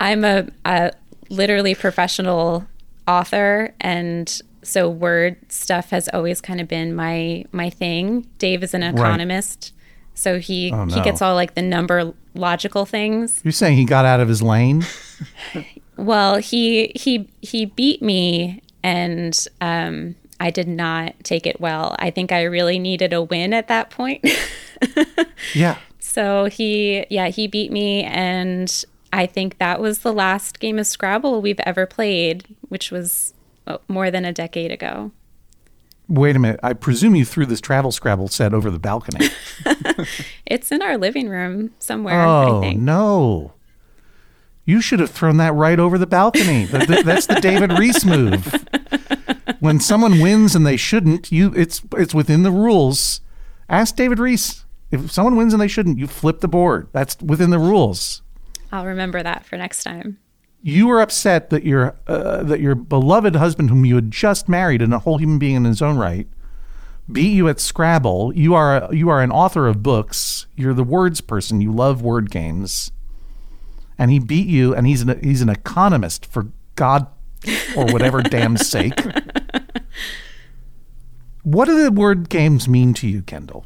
[0.00, 0.92] I'm a, a,
[1.30, 2.66] literally professional
[3.06, 8.26] author, and so word stuff has always kind of been my my thing.
[8.38, 10.18] Dave is an economist, right.
[10.18, 10.94] so he oh, no.
[10.94, 13.40] he gets all like the number logical things.
[13.44, 14.84] You're saying he got out of his lane?
[15.96, 21.94] well, he he he beat me and um, I did not take it well.
[21.98, 24.26] I think I really needed a win at that point.
[25.54, 25.76] yeah.
[25.98, 30.86] So he yeah, he beat me and I think that was the last game of
[30.86, 33.34] Scrabble we've ever played, which was
[33.66, 35.12] oh, more than a decade ago.
[36.08, 36.60] Wait a minute.
[36.62, 39.28] I presume you threw this travel Scrabble set over the balcony.
[40.46, 42.22] it's in our living room somewhere.
[42.22, 43.52] Oh, no.
[44.68, 46.66] You should have thrown that right over the balcony.
[46.66, 48.66] That's the David Rees move.
[49.60, 53.22] When someone wins and they shouldn't, you it's it's within the rules.
[53.70, 54.66] Ask David Rees.
[54.90, 56.88] If someone wins and they shouldn't, you flip the board.
[56.92, 58.20] That's within the rules.
[58.70, 60.18] I'll remember that for next time
[60.62, 64.82] you were upset that your uh, that your beloved husband, whom you had just married
[64.82, 66.28] and a whole human being in his own right,
[67.10, 68.34] beat you at Scrabble.
[68.34, 70.46] You are a, you are an author of books.
[70.56, 71.60] You're the words person.
[71.60, 72.90] You love word games,
[73.98, 74.74] and he beat you.
[74.74, 77.06] And he's an he's an economist for God
[77.76, 78.94] or whatever damn sake.
[81.48, 83.64] What do the word games mean to you, Kendall?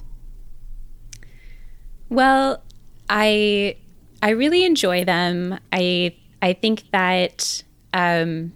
[2.09, 2.63] Well,
[3.09, 3.77] I
[4.23, 5.59] I really enjoy them.
[5.73, 8.53] I I think that, um,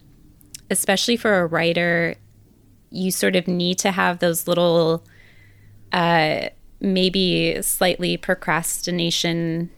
[0.70, 2.14] especially for a writer,
[2.90, 5.04] you sort of need to have those little,
[5.92, 9.70] uh, maybe slightly procrastination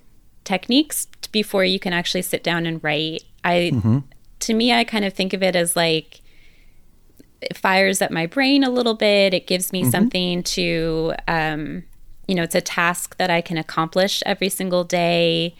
[0.44, 3.24] techniques before you can actually sit down and write.
[3.44, 3.98] I, mm-hmm.
[4.40, 6.20] to me, I kind of think of it as like,
[7.40, 9.32] it fires up my brain a little bit.
[9.32, 9.90] It gives me mm-hmm.
[9.90, 11.84] something to, um,
[12.26, 15.54] you know, it's a task that I can accomplish every single day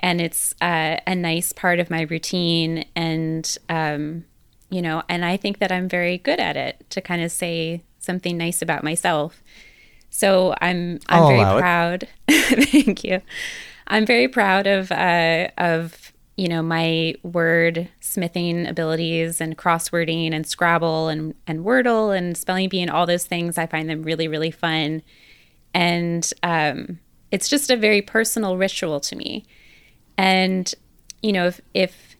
[0.00, 4.24] and it's uh, a nice part of my routine and um,
[4.70, 7.82] you know and i think that i'm very good at it to kind of say
[7.98, 9.42] something nice about myself
[10.10, 13.20] so i'm i'm I'll very proud thank you
[13.88, 20.46] i'm very proud of uh, of you know my word smithing abilities and crosswording and
[20.46, 23.58] scrabble and and wordle and spelling bee and all those things.
[23.58, 25.02] I find them really really fun.
[25.74, 29.44] And um, it's just a very personal ritual to me.
[30.16, 30.72] And,
[31.22, 32.16] you know, if, if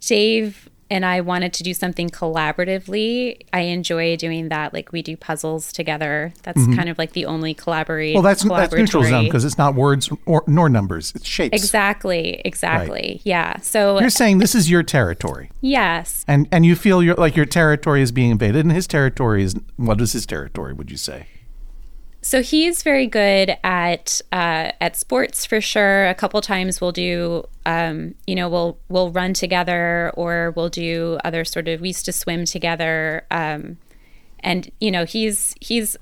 [0.00, 4.72] Dave and I wanted to do something collaboratively, I enjoy doing that.
[4.72, 6.32] Like we do puzzles together.
[6.42, 6.74] That's mm-hmm.
[6.74, 8.14] kind of like the only collaborate.
[8.14, 11.56] Well, that's that's neutral zone because it's not words or, nor numbers; it's shapes.
[11.56, 13.20] Exactly, exactly.
[13.24, 13.58] Yeah.
[13.60, 17.46] So You're saying this is your territory, yes, and and you feel your like your
[17.46, 20.72] territory is being invaded, and his territory is what is his territory?
[20.72, 21.26] Would you say?
[22.24, 26.06] So he's very good at uh, at sports for sure.
[26.06, 31.18] A couple times we'll do, um, you know, we'll we'll run together, or we'll do
[31.22, 31.82] other sort of.
[31.82, 33.76] We used to swim together, um,
[34.40, 35.98] and you know, he's he's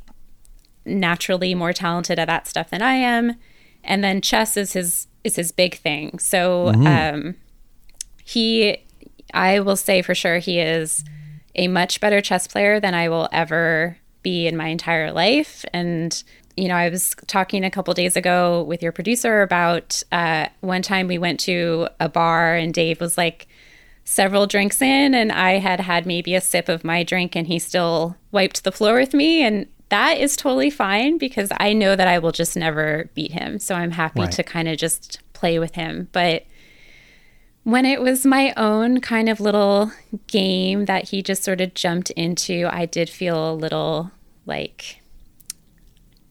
[0.85, 3.35] naturally more talented at that stuff than I am.
[3.83, 6.21] And then chess is his is his big thing.
[6.21, 7.35] So um,
[8.25, 8.79] he,
[9.35, 11.05] I will say for sure, he is
[11.57, 15.65] a much better chess player than I will ever be in my entire life.
[15.73, 16.23] And
[16.57, 20.83] you know, I was talking a couple days ago with your producer about uh, one
[20.83, 23.49] time we went to a bar and Dave was like
[24.05, 27.59] several drinks in, and I had had maybe a sip of my drink, and he
[27.59, 32.09] still wiped the floor with me, and that is totally fine because I know that
[32.09, 33.59] I will just never beat him.
[33.59, 34.33] So I'm happy Right.
[34.33, 36.45] to kind of just play with him, but
[37.65, 39.93] when it was my own kind of little
[40.27, 44.11] game that he just sort of jumped into, I did feel a little
[44.47, 44.99] like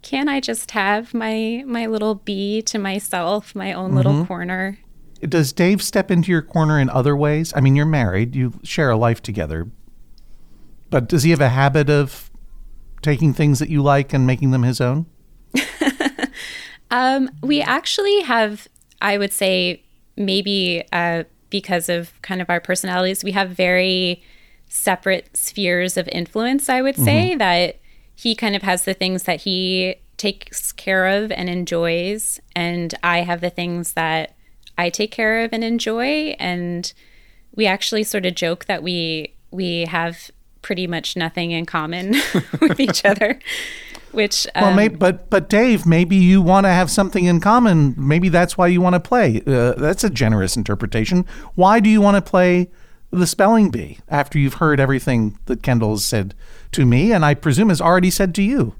[0.01, 4.79] can I just have my my little bee to myself, my own little corner?
[5.21, 7.53] Does Dave step into your corner in other ways?
[7.55, 9.69] I mean, you're married, you share a life together,
[10.89, 12.31] but does he have a habit of
[13.03, 15.05] taking things that you like and making them his own?
[16.91, 18.67] Um, we actually have,
[19.01, 19.81] I would say,
[20.17, 24.23] maybe uh, because of kind of our personalities, we have very
[24.67, 26.69] separate spheres of influence.
[26.69, 27.77] I would say that
[28.15, 33.21] he kind of has the things that he takes care of and enjoys, and I
[33.21, 34.35] have the things that
[34.77, 36.35] I take care of and enjoy.
[36.39, 36.91] And
[37.53, 40.31] we actually sort of joke that we we have
[40.61, 42.15] pretty much nothing in common
[42.61, 43.39] with each other.
[44.11, 47.95] Which Well, um, may, but but Dave, maybe you want to have something in common.
[47.97, 49.41] Maybe that's why you want to play.
[49.47, 51.25] Uh, that's a generous interpretation.
[51.55, 52.69] Why do you want to play
[53.11, 56.33] the spelling bee after you've heard everything that Kendall has said
[56.73, 58.75] to me, and I presume has already said to you?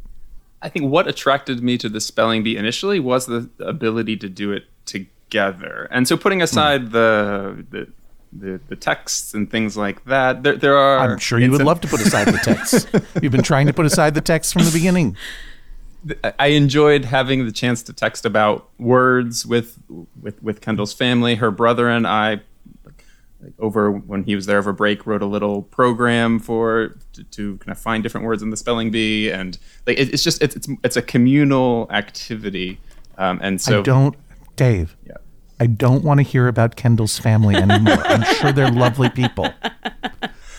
[0.62, 4.52] I think what attracted me to the spelling bee initially was the ability to do
[4.52, 5.88] it together.
[5.92, 7.88] And so putting aside the, the
[8.34, 11.82] the the texts and things like that, there there are I'm sure you would love
[11.82, 12.88] to put aside the texts.
[13.22, 15.18] You've been trying to put aside the texts from the beginning.
[16.40, 19.78] I enjoyed having the chance to text about words with
[20.20, 21.36] with with Kendall's family.
[21.36, 22.42] Her brother and I,
[22.84, 23.06] like,
[23.44, 27.58] like, over when he was there over break, wrote a little program for to, to
[27.58, 30.56] kind of find different words in the spelling bee, and like it, it's just it's,
[30.56, 32.80] it's it's a communal activity.
[33.18, 34.16] Um, and so I don't,
[34.56, 34.98] Dave.
[35.06, 35.18] Yeah.
[35.62, 38.02] I don't want to hear about Kendall's family anymore.
[38.06, 39.48] I'm sure they're lovely people.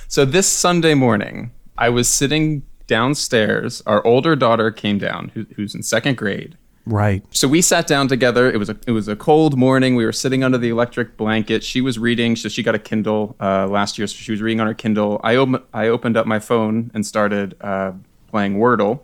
[0.06, 3.82] So this Sunday morning, I was sitting downstairs.
[3.84, 6.56] Our older daughter came down, who, who's in second grade.
[6.86, 7.24] Right.
[7.32, 8.48] So we sat down together.
[8.48, 9.96] It was a it was a cold morning.
[9.96, 11.64] We were sitting under the electric blanket.
[11.64, 12.36] She was reading.
[12.36, 14.06] So she got a Kindle uh, last year.
[14.06, 15.20] So she was reading on her Kindle.
[15.24, 17.90] I op- I opened up my phone and started uh,
[18.28, 19.00] playing Wordle.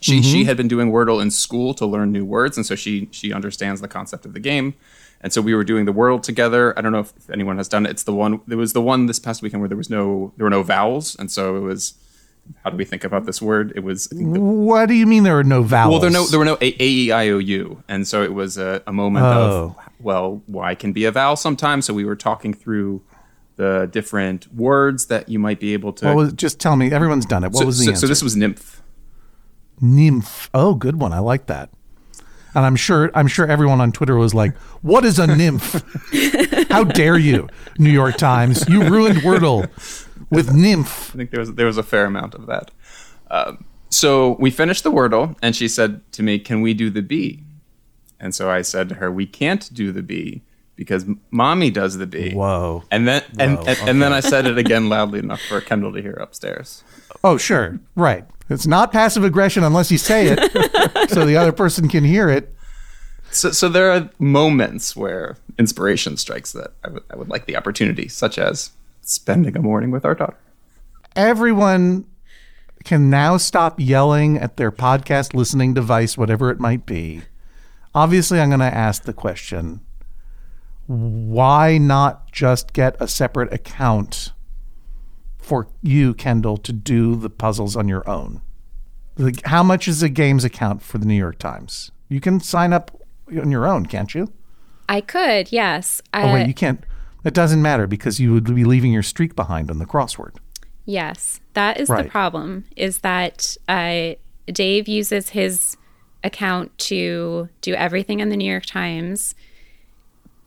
[0.00, 3.08] She she had been doing Wordle in school to learn new words, and so she
[3.12, 4.74] she understands the concept of the game.
[5.22, 6.76] And so we were doing the world together.
[6.76, 7.90] I don't know if anyone has done it.
[7.90, 8.40] It's the one.
[8.48, 11.14] It was the one this past weekend where there was no there were no vowels,
[11.18, 11.94] and so it was.
[12.64, 13.72] How do we think about this word?
[13.76, 14.08] It was.
[14.12, 15.92] I think the, What do you mean there are no vowels?
[15.92, 18.34] well, there no there were no a, a e i o u, and so it
[18.34, 19.76] was a, a moment Oh.
[19.78, 21.84] of well, y can be a vowel sometimes.
[21.86, 23.02] So we were talking through
[23.54, 26.06] the different words that you might be able to.
[26.06, 26.90] What was, just tell me.
[26.90, 27.52] Everyone's done it.
[27.52, 28.00] What so, was the so, answer?
[28.00, 28.82] so this was nymph.
[29.80, 30.50] nymph.
[30.52, 31.12] Oh, good one.
[31.12, 31.70] I like that.
[32.54, 35.82] And I'm sure I'm sure everyone on Twitter was like, "What is a nymph?
[36.70, 37.48] How dare you,
[37.78, 38.68] New York Times?
[38.68, 39.68] You ruined Wordle
[40.30, 42.70] with nymph." I think there was there was a fair amount of that.
[43.30, 47.02] Um, so we finished the Wordle, and she said to me, "Can we do the
[47.02, 47.44] B?"
[48.20, 50.42] And so I said to her, "We can't do the B
[50.76, 52.84] because mommy does the B." Whoa.
[52.90, 55.92] And then and, Whoa, and, and then I said it again loudly enough for Kendall
[55.94, 56.84] to hear upstairs.
[57.24, 57.78] Oh, sure.
[57.94, 58.24] Right.
[58.48, 62.54] It's not passive aggression unless you say it so the other person can hear it.
[63.30, 67.56] So, so there are moments where inspiration strikes that I would I would like the
[67.56, 70.36] opportunity, such as spending a morning with our daughter.
[71.16, 72.04] Everyone
[72.84, 77.22] can now stop yelling at their podcast listening device, whatever it might be.
[77.94, 79.80] Obviously, I'm going to ask the question
[80.86, 84.32] why not just get a separate account
[85.42, 88.40] for you, Kendall, to do the puzzles on your own?
[89.18, 91.90] Like, how much is a games account for the New York Times?
[92.08, 92.90] You can sign up
[93.28, 94.32] on your own, can't you?
[94.88, 96.00] I could, yes.
[96.14, 96.82] Oh, Uh, wait, you can't.
[97.24, 100.36] It doesn't matter because you would be leaving your streak behind on the crossword.
[100.84, 102.04] Yes, that is Right.
[102.04, 102.64] the problem.
[102.76, 104.14] Is that uh,
[104.46, 105.76] Dave uses his
[106.24, 109.34] account to do everything in the New York Times,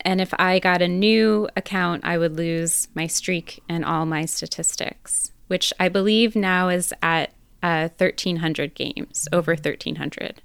[0.05, 4.25] and if I got a new account, I would lose my streak and all my
[4.25, 7.33] statistics, which I believe now is at
[7.63, 10.41] uh, thirteen hundred games, over thirteen hundred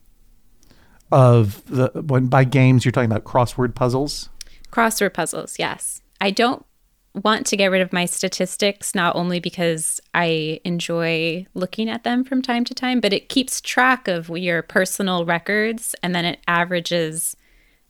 [1.13, 4.31] Of the when by games you're talking about crossword puzzles.
[4.73, 5.59] crossword puzzles.
[5.59, 6.65] Yes, I don't
[7.13, 12.23] want to get rid of my statistics not only because I enjoy looking at them
[12.23, 16.39] from time to time, but it keeps track of your personal records and then it
[16.47, 17.35] averages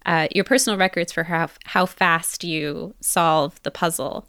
[0.07, 4.29] uh, your personal records for how how fast you solve the puzzle.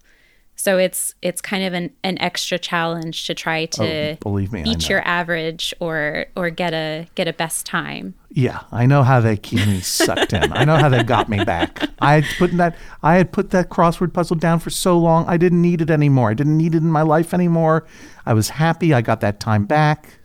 [0.54, 4.62] So it's it's kind of an, an extra challenge to try to Oh, believe me,
[4.62, 8.14] beat your average or or get a get a best time.
[8.30, 10.52] Yeah, I know how they keep me sucked in.
[10.52, 11.88] I know how they got me back.
[12.00, 15.24] I had put that I had put that crossword puzzle down for so long.
[15.26, 16.30] I didn't need it anymore.
[16.30, 17.86] I didn't need it in my life anymore.
[18.26, 18.92] I was happy.
[18.94, 20.18] I got that time back.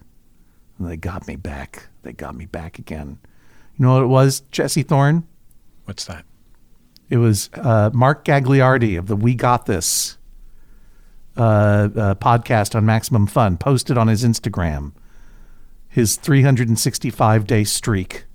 [0.77, 1.87] And they got me back.
[2.03, 3.17] They got me back again.
[3.77, 5.25] You know what it was, Jesse Thorn?
[5.87, 6.25] What's that?
[7.09, 10.17] It was uh, Mark Gagliardi of the We Got This
[11.37, 14.91] uh, uh, podcast on Maximum Fun, posted on his Instagram
[15.87, 18.25] his 365 day streak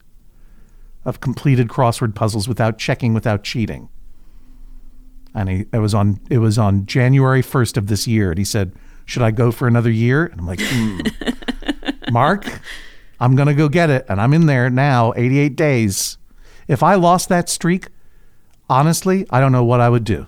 [1.05, 3.90] of completed crossword puzzles without checking, without cheating.
[5.34, 8.30] And he, it was on it was on January 1st of this year.
[8.30, 8.72] And he said,
[9.05, 11.00] "Should I go for another year?" And I'm like, hmm.
[12.11, 12.46] "Mark,
[13.20, 16.16] I'm gonna go get it." And I'm in there now, 88 days.
[16.68, 17.88] If I lost that streak,
[18.68, 20.26] honestly, I don't know what I would do.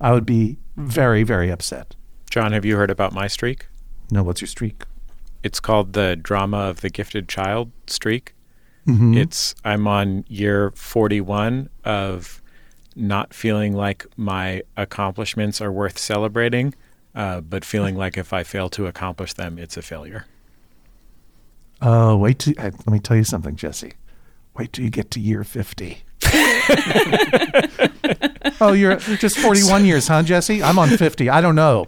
[0.00, 1.94] I would be very, very upset.
[2.30, 3.66] John, have you heard about my streak?
[4.10, 4.84] No, what's your streak?
[5.42, 8.34] It's called the Drama of the Gifted Child streak.
[9.16, 12.42] It's I'm on year 41 of
[12.96, 16.74] not feeling like my accomplishments are worth celebrating,
[17.14, 20.26] uh, but feeling like if I fail to accomplish them, it's a failure.
[21.80, 23.92] Oh, wait till uh, let me tell you something, Jesse.
[24.56, 26.02] Wait till you get to year 50.
[28.60, 30.62] oh, you're just 41 years, huh, Jesse?
[30.62, 31.28] I'm on 50.
[31.28, 31.86] I don't know.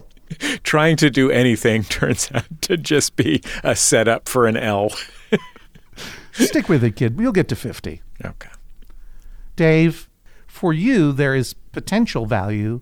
[0.63, 4.91] Trying to do anything turns out to just be a setup for an L.
[6.33, 7.19] Stick with it, kid.
[7.19, 8.01] You'll get to 50.
[8.23, 8.49] Okay.
[9.55, 10.09] Dave,
[10.47, 12.81] for you, there is potential value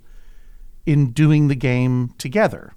[0.86, 2.73] in doing the game together.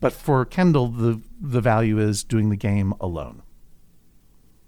[0.00, 3.42] But for Kendall, the, the value is doing the game alone.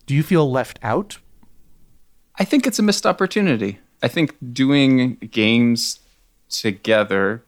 [0.06, 1.18] Do you feel left out?
[2.38, 3.78] I think it's a missed opportunity.
[4.02, 6.00] I think doing games
[6.48, 7.42] together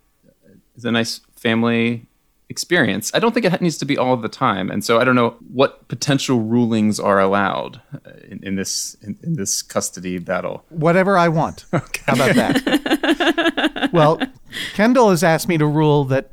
[0.76, 2.06] is a nice family
[2.48, 3.10] experience.
[3.14, 5.36] I don't think it needs to be all the time, and so I don't know
[5.52, 10.64] what potential rulings are allowed uh, in, in this in, in this custody battle.
[10.70, 11.66] Whatever I want.
[11.72, 13.90] How about that?
[13.92, 14.20] well,
[14.74, 16.32] Kendall has asked me to rule that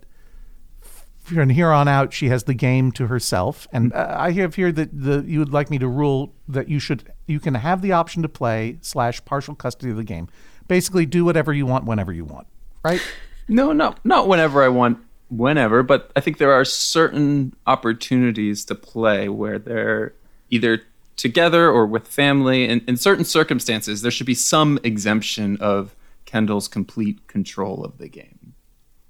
[1.24, 4.72] from here on out she has the game to herself, and uh, I have here
[4.72, 7.92] that the you would like me to rule that you should you can have the
[7.92, 10.28] option to play slash partial custody of the game.
[10.68, 12.48] Basically, do whatever you want whenever you want.
[12.84, 13.02] Right?
[13.48, 14.98] No, no, not whenever I want,
[15.30, 20.14] whenever, but I think there are certain opportunities to play where they're
[20.50, 20.82] either
[21.16, 22.68] together or with family.
[22.68, 25.96] And in certain circumstances, there should be some exemption of
[26.26, 28.56] Kendall's complete control of the game.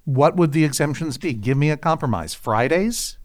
[0.04, 1.34] What would the exemptions be?
[1.34, 2.34] Give me a compromise.
[2.34, 3.18] Fridays?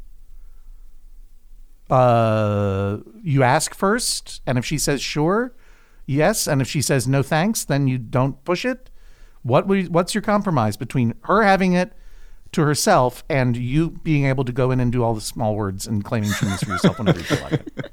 [1.90, 5.54] Uh, you ask first, and if she says sure,
[6.06, 8.90] yes, and if she says no thanks, then you don't push it.
[9.42, 11.92] What what's your compromise between her having it
[12.52, 15.86] to herself and you being able to go in and do all the small words
[15.86, 17.92] and claiming things for yourself whenever you feel like it?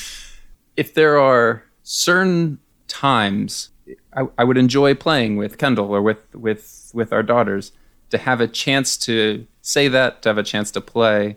[0.76, 2.58] if there are certain
[2.88, 3.70] times
[4.12, 7.72] I, I would enjoy playing with Kendall or with with with our daughters
[8.10, 11.36] to have a chance to say that to have a chance to play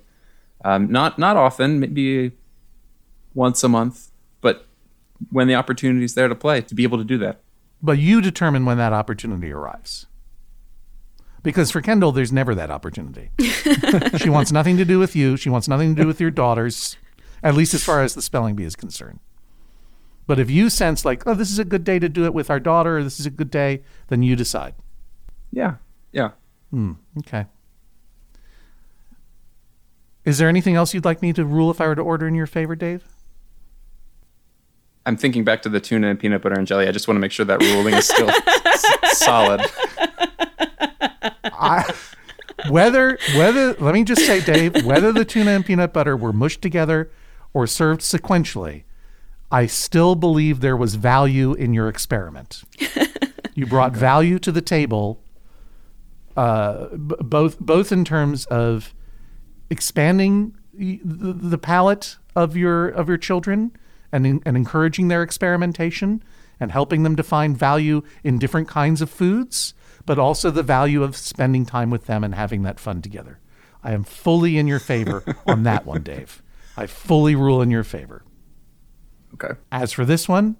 [0.65, 2.31] um, not not often maybe
[3.33, 4.67] once a month but
[5.31, 7.41] when the opportunity is there to play to be able to do that
[7.81, 10.05] But you determine when that opportunity arrives.
[11.41, 13.31] Because for Kendall, there's never that opportunity.
[14.17, 15.37] she wants nothing to do with you.
[15.37, 16.97] She wants nothing to do with your daughters,
[17.41, 19.19] at least as far as the spelling bee is concerned.
[20.27, 22.49] But if you sense like, oh, this is a good day to do it with
[22.49, 24.75] our daughter, or this is a good day, then you decide.
[25.51, 25.75] yeah
[26.11, 26.31] yeah
[27.19, 27.45] Okay.
[30.29, 32.35] Is there anything else you'd like me to rule if I were to order in
[32.35, 33.03] your favor, Dave?
[35.07, 37.19] I'm thinking back to the tuna and peanut butter and jelly I just want to
[37.19, 39.61] make sure that ruling is still s- solid
[41.43, 41.91] I,
[42.69, 46.61] whether whether let me just say, Dave, whether the tuna and peanut butter were mushed
[46.61, 47.09] together
[47.53, 48.83] or served sequentially,
[49.51, 52.61] I still believe there was value in your experiment.
[53.55, 55.21] You brought value to the table,
[56.37, 58.93] uh, b- both both in terms of
[59.69, 63.71] expanding the, the palette of your of your children
[64.11, 66.23] and in, and encouraging their experimentation
[66.59, 69.73] and helping them to find value in different kinds of foods,
[70.05, 73.39] but also the value of spending time with them and having that fun together.
[73.83, 76.41] I am fully in your favor on that one, Dave.
[76.75, 78.23] I fully rule in your favor.
[79.35, 79.53] Okay.
[79.71, 80.57] As for this one,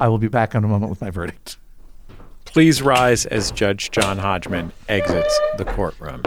[0.00, 1.56] I will be back in a moment with my verdict.
[2.44, 6.22] Please rise as Judge John Hodgman exits the courtroom.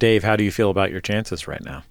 [0.00, 1.84] Dave, how do you feel about your chances right now?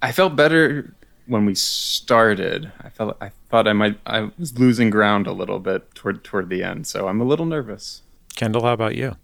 [0.00, 0.94] I felt better
[1.26, 2.70] when we started.
[2.80, 6.48] I felt I thought I might I was losing ground a little bit toward toward
[6.48, 8.02] the end, so I'm a little nervous.
[8.36, 9.16] Kendall, how about you?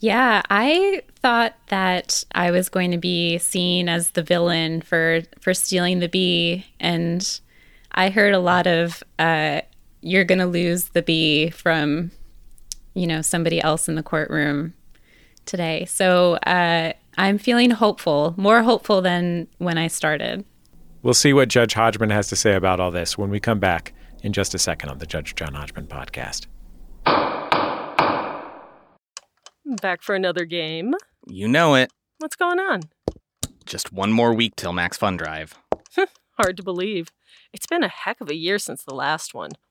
[0.00, 5.52] Yeah, I thought that I was going to be seen as the villain for for
[5.52, 7.40] stealing the bee, and
[7.92, 9.60] I heard a lot of uh,
[10.00, 12.10] "you're going to lose the bee" from
[12.94, 14.72] you know somebody else in the courtroom
[15.44, 15.84] today.
[15.84, 20.44] So uh, I'm feeling hopeful, more hopeful than when I started.
[21.02, 23.92] We'll see what Judge Hodgman has to say about all this when we come back
[24.22, 26.46] in just a second on the Judge John Hodgman podcast.
[29.80, 30.94] Back for another game.
[31.26, 31.90] You know it.
[32.18, 32.82] What's going on?
[33.64, 35.54] Just one more week till Max Fun Drive.
[36.38, 37.08] Hard to believe.
[37.52, 39.50] It's been a heck of a year since the last one.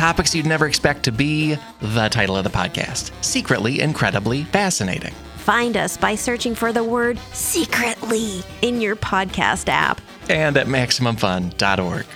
[0.00, 5.12] Topics you'd never expect to be the title of the podcast Secretly Incredibly Fascinating.
[5.36, 10.00] Find us by searching for the word secretly in your podcast app.
[10.30, 12.06] And at MaximumFun.org.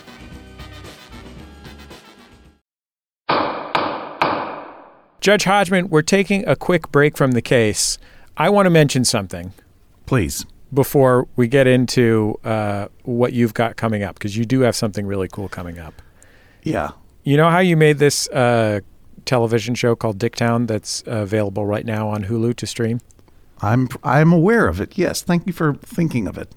[5.21, 7.99] Judge Hodgman, we're taking a quick break from the case.
[8.35, 9.53] I want to mention something
[10.07, 10.43] Please.
[10.73, 15.05] before we get into uh, what you've got coming up, because you do have something
[15.05, 16.01] really cool coming up.
[16.63, 16.89] Yeah.
[17.25, 18.81] You know how you made this uh,
[19.25, 23.01] television show called Dicktown that's available right now on Hulu to stream?
[23.61, 24.95] I'm I'm aware of it.
[24.97, 25.21] Yes.
[25.23, 26.51] Thank you for thinking of it.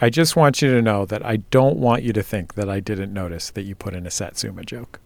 [0.00, 2.80] I just want you to know that I don't want you to think that I
[2.80, 5.00] didn't notice that you put in a Satsuma joke.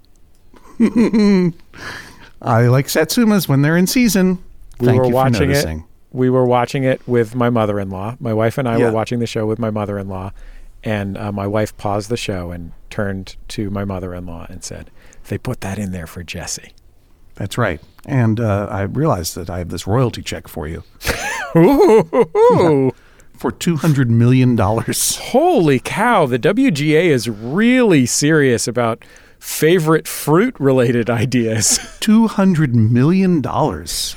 [0.81, 4.39] I like Satsumas when they're in season.
[4.79, 5.83] We Thank were you for watching it.
[6.13, 8.17] We were watching it with my mother-in-law.
[8.21, 8.87] My wife and I Yeah.
[8.87, 10.33] were watching the show with my mother-in-law,
[10.83, 14.91] and uh, my wife paused the show and turned to my mother-in-law and said,
[15.29, 16.73] "They put that in there for Jesse."
[17.37, 17.81] That's right.
[18.07, 20.83] And uh, I realized that I have this royalty check for you
[21.57, 22.93] Ooh,
[23.37, 25.17] for two hundred million dollars.
[25.17, 26.27] holy cow!
[26.27, 29.05] The WGA is really serious about
[29.39, 31.79] favorite fruit-related ideas.
[32.01, 34.15] Two hundred million dollars.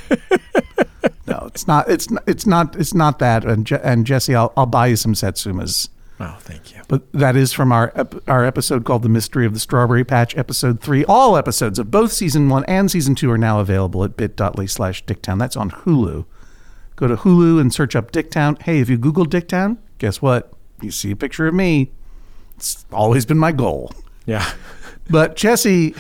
[1.28, 1.90] no, it's not.
[1.90, 2.24] It's not.
[2.28, 2.76] It's not.
[2.76, 3.46] It's not that.
[3.46, 5.88] And Je- and Jesse, I'll I'll buy you some Satsumas.
[6.20, 6.82] Oh, thank you.
[6.88, 7.92] But that is from our
[8.28, 11.04] our episode called "The Mystery of the Strawberry Patch," episode three.
[11.06, 15.04] All episodes of both season one and season two are now available at bit.ly slash
[15.06, 15.40] Dicktown.
[15.40, 16.26] That's on Hulu.
[16.96, 18.62] Go to Hulu and search up Dicktown.
[18.62, 20.54] Hey, if you Google Dicktown, guess what?
[20.82, 21.92] You see a picture of me.
[22.58, 23.92] It's always been my goal.
[24.26, 24.48] Yeah,
[25.10, 25.96] But Jesse,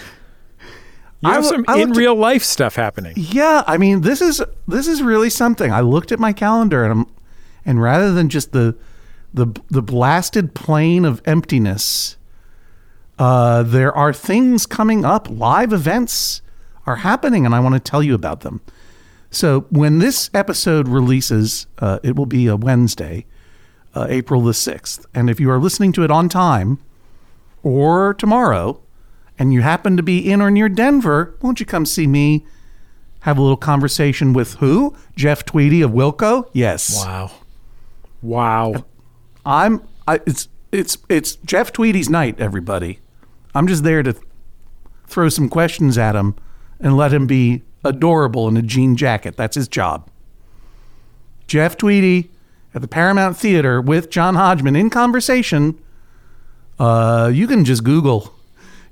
[1.21, 3.13] you have I some I in at- real life stuff happening.
[3.17, 5.71] Yeah, I mean, this is this is really something.
[5.73, 7.07] I looked at my calendar and I'm,
[7.65, 8.75] and rather than just the
[9.33, 12.17] the the blasted plane of emptiness,
[13.17, 15.29] uh, there are things coming up.
[15.29, 16.41] Live events
[16.85, 18.61] are happening, and I want to tell you about them.
[19.31, 23.25] So when this episode releases, uh, it will be a Wednesday,
[23.95, 25.05] uh, April the sixth.
[25.13, 26.79] And if you are listening to it on time
[27.63, 28.79] or tomorrow,
[29.39, 32.45] and you happen to be in or near Denver, won't you come see me?
[33.21, 34.95] Have a little conversation with who?
[35.15, 36.49] Jeff Tweedy of Wilco?
[36.53, 37.03] Yes.
[37.03, 37.31] Wow,
[38.21, 38.85] wow.
[39.45, 42.99] I'm I, it's it's it's Jeff Tweedy's night, everybody.
[43.55, 44.15] I'm just there to
[45.07, 46.35] throw some questions at him
[46.79, 49.37] and let him be adorable in a jean jacket.
[49.37, 50.09] That's his job.
[51.47, 52.31] Jeff Tweedy
[52.73, 55.79] at the Paramount Theater with John Hodgman in conversation.
[56.79, 58.33] Uh, you can just Google.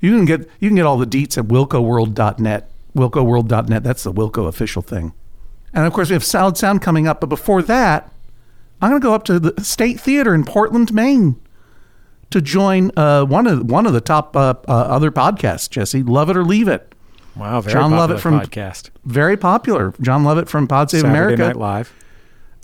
[0.00, 2.70] You can get you can get all the deets at wilcoworld.net.
[2.94, 3.82] Wilcoworld.net.
[3.82, 5.14] That's the Wilco official thing.
[5.72, 7.20] And of course, we have Solid Sound coming up.
[7.20, 8.11] But before that,
[8.82, 11.40] I'm going to go up to the State Theater in Portland, Maine,
[12.30, 15.70] to join uh, one of one of the top uh, uh, other podcasts.
[15.70, 16.94] Jesse, love it or leave it.
[17.36, 18.90] Wow, very John popular Lovett from podcast.
[19.04, 19.94] Very popular.
[20.00, 21.42] Jon Lovett from Pod Save Saturday America.
[21.46, 21.94] Night Live.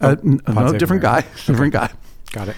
[0.01, 1.29] Uh, n- no, Save different America.
[1.29, 1.37] guy.
[1.47, 1.91] Different guy.
[2.33, 2.57] Got it.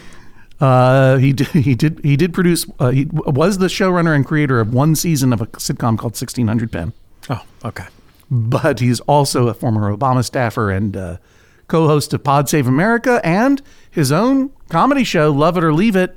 [0.61, 2.66] Uh, he did, he did he did produce.
[2.78, 6.72] Uh, he was the showrunner and creator of one season of a sitcom called 1600
[6.72, 6.92] Penn.
[7.30, 7.86] Oh, okay.
[8.30, 11.18] But he's also a former Obama staffer and
[11.70, 15.96] uh, co-host of Pod Save America and his own comedy show, Love It or Leave
[15.96, 16.16] It.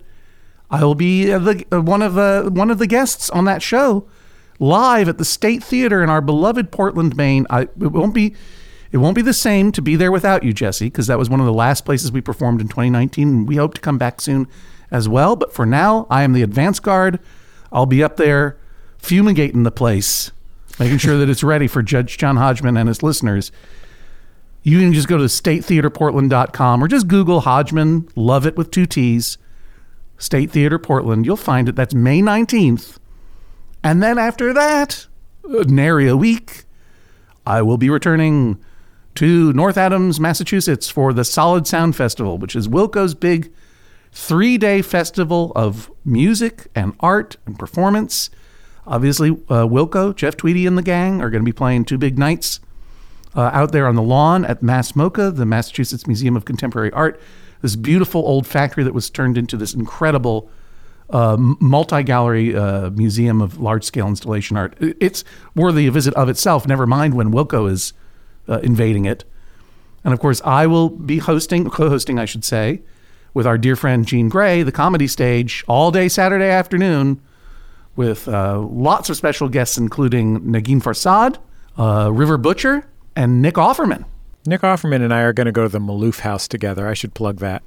[0.70, 3.62] I will be uh, the uh, one of uh, one of the guests on that
[3.62, 4.08] show
[4.60, 7.46] live at the State Theater in our beloved Portland, Maine.
[7.50, 8.36] I, it won't be
[8.92, 11.40] it won't be the same to be there without you, Jesse, because that was one
[11.40, 13.28] of the last places we performed in 2019.
[13.28, 14.48] and We hope to come back soon
[14.92, 15.36] as well.
[15.36, 17.20] But for now, I am the advance guard.
[17.72, 18.58] I'll be up there
[18.98, 20.32] fumigating the place,
[20.80, 23.52] making sure that it's ready for Judge John Hodgman and his listeners.
[24.64, 29.38] You can just go to statetheaterportland.com or just Google Hodgman, Lovett with two T's,
[30.18, 31.26] State Theater Portland.
[31.26, 31.76] You'll find it.
[31.76, 32.98] That's May 19th.
[33.84, 35.08] And then after that,
[35.44, 36.64] uh, nary a week,
[37.46, 38.58] I will be returning
[39.16, 43.52] to North Adams, Massachusetts for the Solid Sound Festival, which is Wilco's big
[44.14, 48.30] three day festival of music and art and performance.
[48.88, 52.18] Obviously, uh, Wilco, Jeff Tweedy, and the gang are going to be playing two big
[52.18, 52.62] nights
[53.36, 57.20] uh, out there on the lawn at Mass MoCA, the Massachusetts Museum of Contemporary Art.
[57.62, 60.50] This beautiful old factory that was turned into this incredible
[61.10, 64.76] uh, multi gallery uh, museum of large scale installation art.
[64.80, 65.24] It's
[65.56, 67.94] worthy a visit of itself, never mind when Wilco is
[68.48, 69.24] uh, invading it.
[70.04, 72.82] And of course, I will be hosting, co hosting, I should say,
[73.34, 77.22] with our dear friend Jean Grae, the comedy stage, all day Saturday afternoon
[77.96, 81.38] with uh, lots of special guests, including Negin Farsad,
[81.78, 82.86] uh, River Butcher,
[83.16, 84.06] and Nick Offerman.
[84.46, 86.88] Nick Offerman and I are going to go to the Maloof House together.
[86.88, 87.64] I should plug that.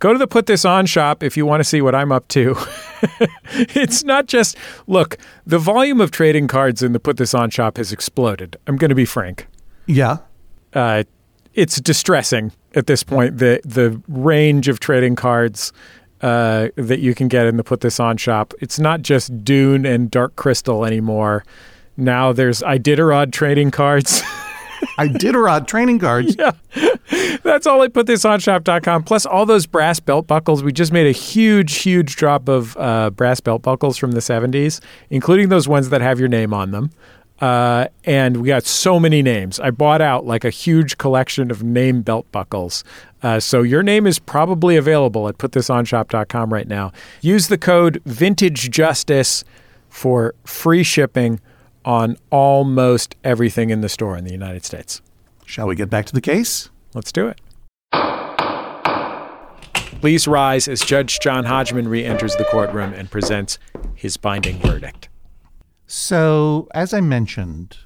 [0.00, 2.28] Go to the Put This On shop if you want to see what I'm up
[2.28, 2.56] to.
[3.52, 7.76] it's not just, look, the volume of trading cards in the Put This On shop
[7.78, 8.56] has exploded.
[8.66, 9.48] I'm going to be frank.
[9.86, 10.18] Yeah.
[10.72, 11.04] Uh,
[11.54, 15.72] it's distressing at this point, the, the range of trading cards
[16.20, 18.54] uh, that you can get in the Put This On shop.
[18.60, 21.44] It's not just Dune and Dark Crystal anymore.
[21.96, 24.22] Now there's Iditarod trading cards.
[24.98, 26.36] Iditarod training cards.
[26.38, 26.52] yeah.
[27.42, 29.04] That's all at putthisonshop.com.
[29.04, 30.62] Plus all those brass belt buckles.
[30.62, 34.80] We just made a huge, huge drop of uh, brass belt buckles from the 70s,
[35.10, 36.90] including those ones that have your name on them.
[37.40, 39.60] Uh, and we got so many names.
[39.60, 42.82] I bought out like a huge collection of name belt buckles.
[43.22, 46.92] Uh, so your name is probably available at putthisonshop.com right now.
[47.20, 49.44] Use the code Vintage Justice
[49.88, 51.40] for free shipping
[51.88, 55.00] on almost everything in the store in the United States.
[55.46, 56.68] Shall we get back to the case?
[56.92, 57.40] Let's do it.
[60.02, 63.58] Please rise as Judge John Hodgman re enters the courtroom and presents
[63.94, 65.08] his binding verdict.
[65.86, 67.78] So, as I mentioned,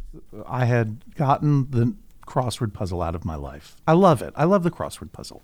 [0.47, 1.95] I had gotten the
[2.27, 3.77] crossword puzzle out of my life.
[3.87, 4.35] I love it.
[4.35, 5.43] I love the crossword puzzle.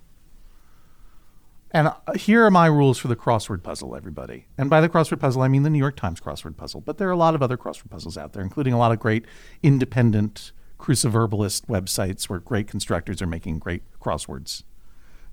[1.70, 4.46] And uh, here are my rules for the crossword puzzle, everybody.
[4.56, 6.80] And by the crossword puzzle, I mean the New York Times crossword puzzle.
[6.80, 8.98] But there are a lot of other crossword puzzles out there, including a lot of
[8.98, 9.26] great
[9.62, 14.62] independent cruciverbalist websites where great constructors are making great crosswords.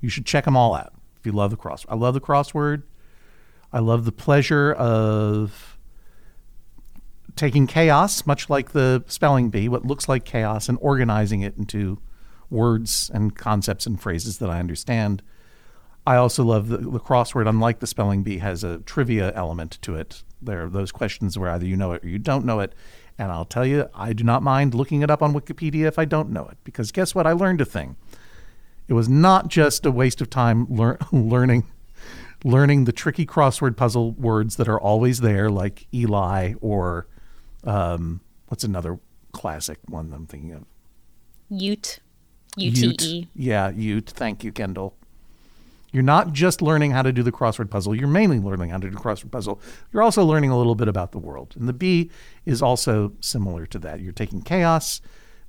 [0.02, 1.86] You should check them all out if you love the crossword.
[1.90, 2.84] I love the crossword.
[3.72, 5.78] I love the pleasure of
[7.36, 12.00] taking chaos, much like the spelling bee, what looks like chaos, and organizing it into
[12.50, 15.22] words and concepts and phrases that I understand.
[16.08, 19.96] I also love the, the crossword, unlike the spelling bee, has a trivia element to
[19.96, 20.24] it.
[20.42, 22.74] There are those questions where either you know it or you don't know it.
[23.18, 26.06] And I'll tell you, I do not mind looking it up on Wikipedia if I
[26.06, 27.26] don't know it, because guess what?
[27.26, 27.96] I learned a thing.
[28.88, 31.66] It was not just a waste of time lear- learning
[32.44, 37.08] learning the tricky crossword puzzle words that are always there, like Eli or
[37.64, 39.00] um, what's another
[39.32, 40.66] classic one I'm thinking of?
[41.50, 42.00] Ute.
[42.58, 43.28] UTE.
[43.36, 44.12] Yeah, Ute.
[44.12, 44.96] Thank you, Kendall.
[45.92, 47.96] You're not just learning how to do the crossword puzzle.
[47.96, 49.62] You're mainly learning how to do the crossword puzzle.
[49.94, 51.56] You're also learning a little bit about the world.
[51.58, 52.12] And the B
[52.46, 54.02] is also similar to that.
[54.02, 55.00] You're taking chaos,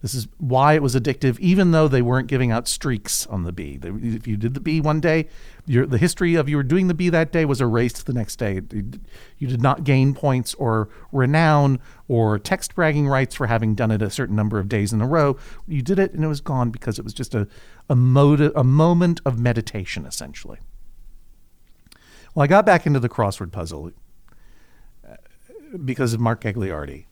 [0.03, 3.53] This is why it was addictive, even though they weren't giving out streaks on the
[3.53, 3.79] B.
[3.83, 5.27] If you did the B one day,
[5.65, 8.37] your, the history of you were doing the B that day was erased the next
[8.37, 8.61] day.
[8.71, 8.91] You,
[9.39, 14.03] you did not gain points or renown or text bragging rights for having done it
[14.03, 15.39] a certain number of days in a row.
[15.67, 17.49] You did it and it was gone because it was just a,
[17.89, 20.59] a, a moment of meditation, essentially.
[22.35, 23.93] Well, I got back into the crossword puzzle
[25.09, 25.15] uh,
[25.85, 27.07] because of Mark Gagliardi.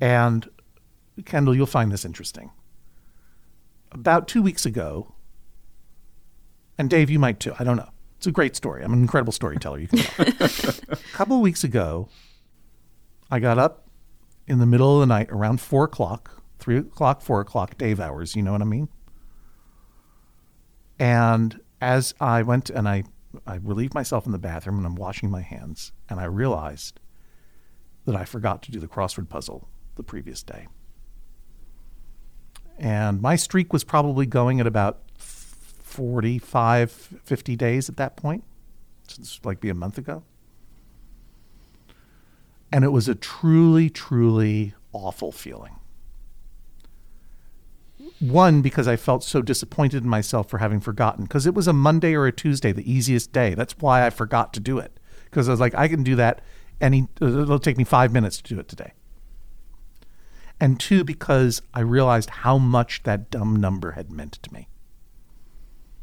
[0.00, 0.48] And
[1.24, 2.50] Kendall, you'll find this interesting.
[3.92, 5.14] About two weeks ago,
[6.76, 7.54] and Dave, you might too.
[7.58, 7.88] I don't know.
[8.18, 8.82] It's a great story.
[8.82, 9.78] I'm an incredible storyteller.
[9.78, 10.26] You can tell.
[10.90, 12.08] a couple of weeks ago,
[13.30, 13.88] I got up
[14.46, 18.34] in the middle of the night around four o'clock, three o'clock, four o'clock, Dave hours.
[18.34, 18.88] You know what I mean?
[20.98, 23.04] And as I went and I,
[23.46, 27.00] I relieved myself in the bathroom and I'm washing my hands, and I realized
[28.04, 30.66] that I forgot to do the crossword puzzle the previous day.
[32.78, 38.44] And my streak was probably going at about 45, 50 days at that point.
[39.04, 40.22] It's like be a month ago.
[42.70, 45.76] And it was a truly, truly awful feeling.
[48.20, 51.72] One, because I felt so disappointed in myself for having forgotten, because it was a
[51.72, 53.54] Monday or a Tuesday, the easiest day.
[53.54, 54.98] That's why I forgot to do it.
[55.24, 56.40] Because I was like, I can do that
[56.80, 58.92] any, it'll take me five minutes to do it today
[60.60, 64.68] and two, because I realized how much that dumb number had meant to me.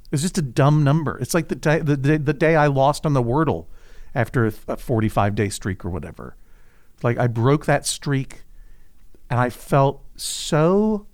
[0.05, 1.17] It was just a dumb number.
[1.17, 3.65] It's like the day, the, the, the day I lost on the Wordle
[4.13, 6.37] after a, a 45 day streak or whatever.
[7.03, 8.43] Like I broke that streak
[9.29, 11.05] and I felt so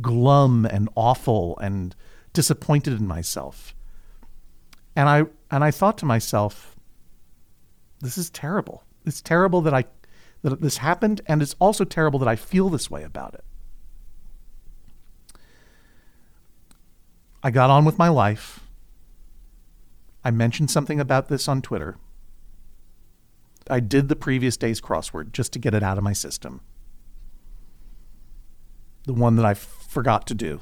[0.00, 1.94] glum and awful and
[2.32, 3.74] disappointed in myself.
[4.94, 6.76] And I and I thought to myself,
[8.00, 8.84] this is terrible.
[9.06, 9.84] It's terrible that I
[10.42, 13.44] that this happened, and it's also terrible that I feel this way about it.
[17.42, 18.60] I got on with my life.
[20.24, 21.96] I mentioned something about this on Twitter.
[23.70, 26.60] I did the previous day's crossword just to get it out of my system.
[29.10, 30.60] The one that I forgot to do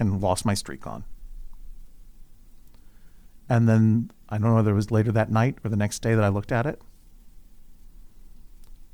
[0.00, 1.04] and lost my streak on.
[3.48, 6.16] And then I don't know whether it was later that night or the next day
[6.16, 6.82] that I looked at it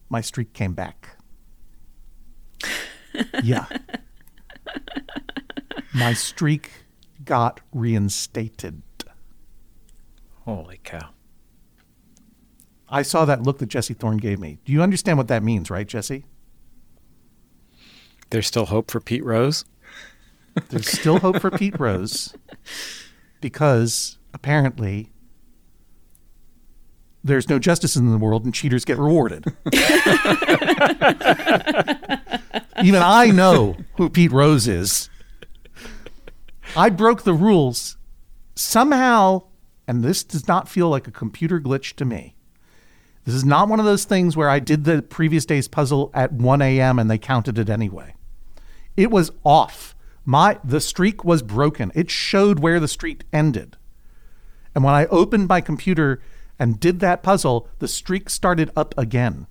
[0.08, 1.16] my streak came back.
[3.42, 3.66] yeah.
[5.94, 6.70] My streak
[7.24, 8.82] got reinstated.
[10.44, 11.10] Holy cow.
[12.88, 14.58] I saw that look that Jesse Thorn gave me.
[14.64, 16.26] Do you understand what that means, right, Jesse?
[18.34, 19.64] There's still hope for Pete Rose?
[20.70, 22.34] There's still hope for Pete Rose
[23.40, 25.12] because apparently
[27.22, 29.44] there's no justice in the world and cheaters get rewarded.
[32.82, 35.08] Even I know who Pete Rose is.
[36.74, 37.96] I broke the rules
[38.56, 39.44] somehow,
[39.86, 42.34] and this does not feel like a computer glitch to me.
[43.26, 46.32] This is not one of those things where I did the previous day's puzzle at
[46.32, 46.98] 1 a.m.
[46.98, 48.13] and they counted it anyway.
[48.96, 49.94] It was off.
[50.24, 51.92] My the streak was broken.
[51.94, 53.76] It showed where the streak ended.
[54.74, 56.20] And when I opened my computer
[56.58, 59.46] and did that puzzle, the streak started up again.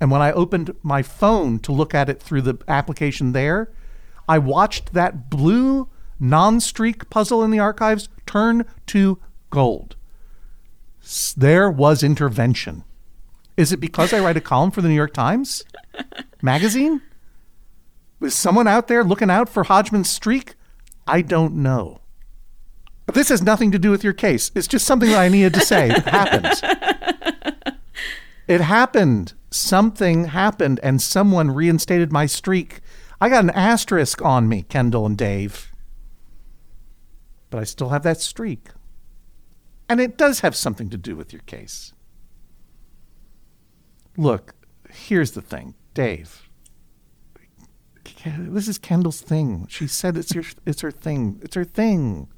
[0.00, 3.70] And when I opened my phone to look at it through the application there,
[4.28, 9.18] I watched that blue non streak puzzle in the archives turn to
[9.50, 9.96] gold.
[11.36, 12.84] There was intervention.
[13.56, 15.64] Is it because I write a column for the New York Times
[16.42, 17.00] magazine?
[18.20, 20.54] Was someone out there looking out for Hodgman's streak?
[21.06, 22.00] I don't know.
[23.04, 24.50] But this has nothing to do with your case.
[24.54, 25.90] It's just something that I needed to say.
[25.90, 27.76] It happened.
[28.48, 29.34] It happened.
[29.50, 32.80] Something happened, and someone reinstated my streak.
[33.20, 35.72] I got an asterisk on me, Kendall and Dave.
[37.50, 38.68] But I still have that streak.
[39.88, 41.92] And it does have something to do with your case.
[44.16, 44.54] Look,
[44.90, 46.45] here's the thing, Dave.
[48.38, 49.66] This is Kendall's thing.
[49.68, 51.40] She said it's your, it's her thing.
[51.42, 52.28] It's her thing.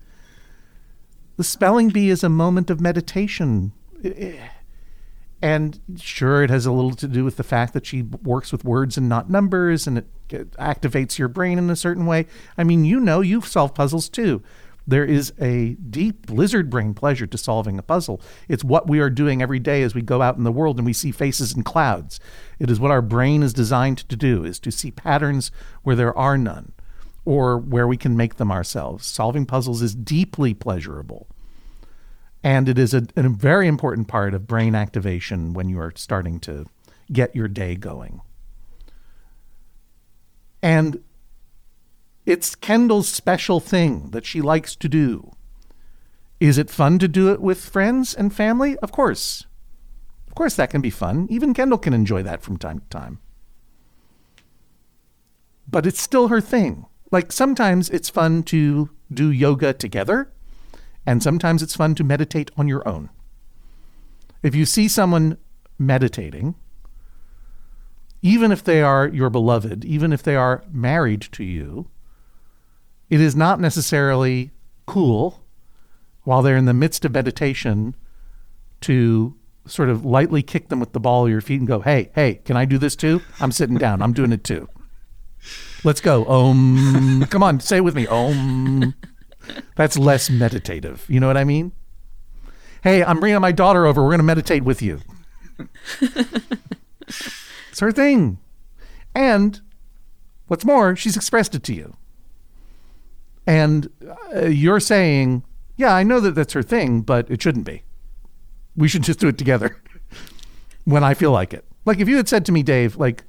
[1.37, 3.73] The spelling bee is a moment of meditation.
[5.41, 8.65] And sure, it has a little to do with the fact that she works with
[8.65, 12.27] words and not numbers, and it activates your brain in a certain way.
[12.57, 14.43] I mean, you know, you've solved puzzles too.
[14.89, 18.23] There is a deep lizard brain pleasure to solving a puzzle.
[18.49, 20.87] It's what we are doing every day as we go out in the world and
[20.87, 22.19] we see faces in clouds.
[22.59, 26.17] It is what our brain is designed to do, is to see patterns where there
[26.17, 26.73] are none
[27.27, 29.07] or where we can make them ourselves.
[29.07, 31.27] Solving puzzles is deeply pleasurable.
[32.43, 36.41] And it is a, a very important part of brain activation when you are starting
[36.41, 36.65] to
[37.13, 38.23] get your day going.
[40.63, 41.05] And
[42.29, 45.33] it's Kendall's special thing that she likes to do.
[46.41, 48.77] Is it fun to do it with friends and family?
[48.79, 49.47] Of course.
[50.27, 51.27] Of course, that can be fun.
[51.31, 53.19] Even Kendall can enjoy that from time to time.
[55.67, 56.85] But it's still her thing.
[57.11, 60.31] Like sometimes it's fun to do yoga together,
[61.07, 63.09] and sometimes it's fun to meditate on your own.
[64.43, 65.39] If you see someone
[65.79, 66.57] meditating,
[68.21, 71.89] even if they are your beloved, even if they are married to you,
[73.11, 74.51] it is not necessarily
[74.87, 75.45] cool
[76.25, 77.95] while they're in the midst of meditation
[78.83, 79.35] to
[79.67, 82.41] sort of lightly kick them with the ball of your feet and go, hey, hey,
[82.45, 83.21] can I do this too?
[83.41, 84.03] I'm sitting down.
[84.03, 84.69] I'm doing it too.
[85.85, 86.25] Let's go.
[86.27, 87.27] Om.
[87.31, 88.07] Come on, say it with me.
[88.07, 88.95] Om.
[89.77, 91.07] That's less meditative.
[91.09, 91.73] You know what I mean?
[92.83, 94.03] Hey, I'm bringing my daughter over.
[94.03, 95.01] We're going to meditate with you.
[96.01, 98.39] it's her thing.
[99.15, 99.61] And
[100.47, 101.97] what's more, she's expressed it to you.
[103.49, 103.89] And
[104.37, 105.43] uh, you're saying,
[105.79, 107.83] yeah, I know that that's her thing, but it shouldn't be.
[108.77, 109.83] We should just do it together
[110.85, 111.65] when I feel like it.
[111.87, 113.25] Like if you had said to me, Dave, like,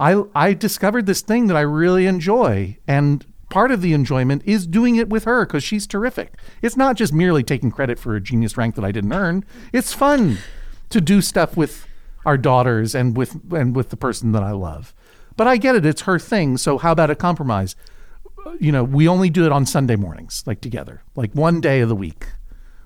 [0.00, 2.78] I, I discovered this thing that I really enjoy.
[2.88, 6.34] And part of the enjoyment is doing it with her because she's terrific.
[6.60, 9.44] It's not just merely taking credit for a genius rank that I didn't earn.
[9.72, 10.38] It's fun
[10.90, 11.86] to do stuff with
[12.26, 14.92] our daughters and with and with the person that I love.
[15.36, 16.56] But I get it, it's her thing.
[16.56, 17.76] So how about a compromise?
[18.58, 21.02] You know, we only do it on Sunday mornings, like together.
[21.16, 22.26] Like one day of the week,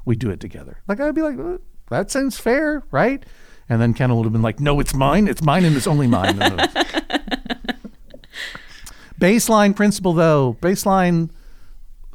[0.04, 0.80] we do it together.
[0.86, 1.59] Like I'd be like, "Uh,
[1.90, 3.24] that sounds fair, right?
[3.68, 5.28] And then Kendall would have been like, no, it's mine.
[5.28, 6.38] It's mine and it's only mine.
[9.20, 11.30] baseline principle, though, baseline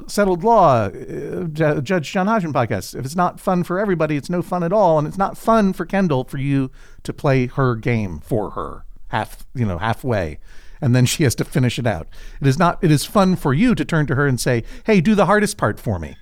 [0.06, 2.98] settled law, uh, Ju- Judge John Hodgman podcast.
[2.98, 5.72] If it's not fun for everybody, it's no fun at all, and it's not fun
[5.72, 6.70] for Kendall for you
[7.02, 10.38] to play her game for her half, you know, halfway,
[10.82, 12.08] and then she has to finish it out.
[12.40, 12.82] It is not.
[12.82, 15.56] It is fun for you to turn to her and say, "Hey, do the hardest
[15.56, 16.16] part for me."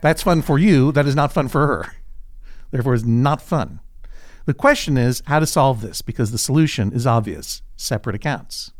[0.00, 0.92] That's fun for you.
[0.92, 1.96] That is not fun for her.
[2.70, 3.80] Therefore, it's not fun.
[4.44, 8.70] The question is how to solve this because the solution is obvious separate accounts.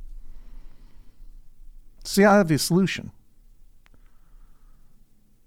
[2.01, 3.11] It's the obvious solution.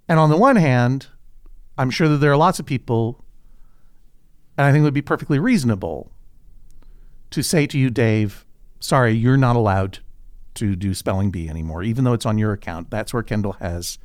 [0.10, 1.08] And on the one hand,
[1.78, 3.24] I'm sure that there are lots of people,
[4.58, 6.12] and I think it would be perfectly reasonable
[7.30, 8.46] to say to you, Dave,
[8.80, 10.00] sorry, you're not allowed
[10.56, 12.90] to do spelling bee anymore, even though it's on your account.
[12.90, 13.98] That's where Kendall has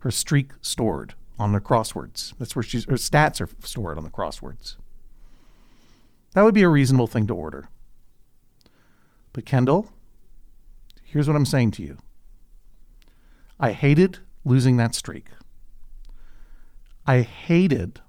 [0.00, 2.34] her streak stored on the crosswords.
[2.38, 4.76] That's where she's her stats are stored on the crosswords.
[6.34, 7.68] That would be a reasonable thing to order.
[9.32, 9.90] But Kendall,
[11.02, 11.98] here's what I'm saying to you.
[13.58, 15.28] I hated losing that streak.
[17.06, 18.00] I hated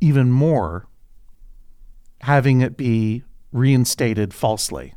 [0.00, 0.86] even more
[2.22, 4.94] having it be reinstated falsely.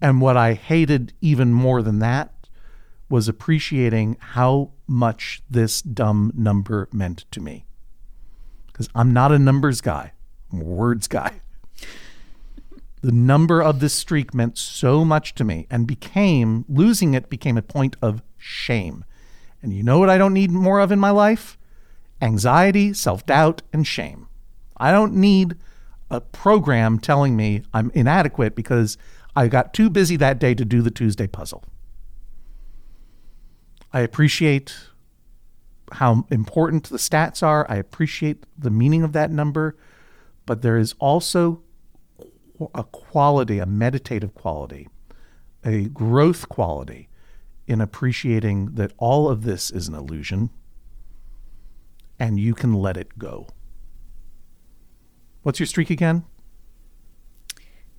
[0.00, 2.48] And what I hated even more than that
[3.08, 7.66] was appreciating how much this dumb number meant to me.
[8.68, 10.12] Because I'm not a numbers guy,
[10.52, 11.40] I'm a words guy.
[13.02, 17.56] The number of this streak meant so much to me and became, losing it became
[17.56, 19.04] a point of shame.
[19.62, 21.58] And you know what I don't need more of in my life?
[22.22, 24.28] Anxiety, self doubt, and shame.
[24.76, 25.56] I don't need
[26.10, 28.98] a program telling me I'm inadequate because
[29.36, 31.64] I got too busy that day to do the Tuesday puzzle.
[33.92, 34.76] I appreciate
[35.92, 37.66] how important the stats are.
[37.68, 39.76] I appreciate the meaning of that number,
[40.46, 41.62] but there is also
[42.74, 44.88] a quality, a meditative quality,
[45.64, 47.08] a growth quality
[47.66, 50.50] in appreciating that all of this is an illusion
[52.18, 53.48] and you can let it go.
[55.42, 56.24] What's your streak again?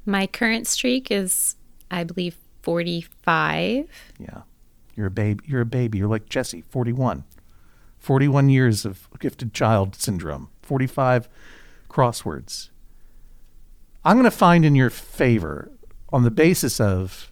[0.05, 1.55] My current streak is,
[1.89, 3.87] I believe, 45.
[4.19, 4.41] Yeah.
[4.95, 5.43] You're a baby.
[5.47, 5.99] You're a baby.
[5.99, 7.23] You're like Jesse, 41.
[7.99, 10.49] 41 years of gifted child syndrome.
[10.61, 11.29] 45
[11.89, 12.69] crosswords.
[14.03, 15.71] I'm going to find in your favor
[16.11, 17.31] on the basis of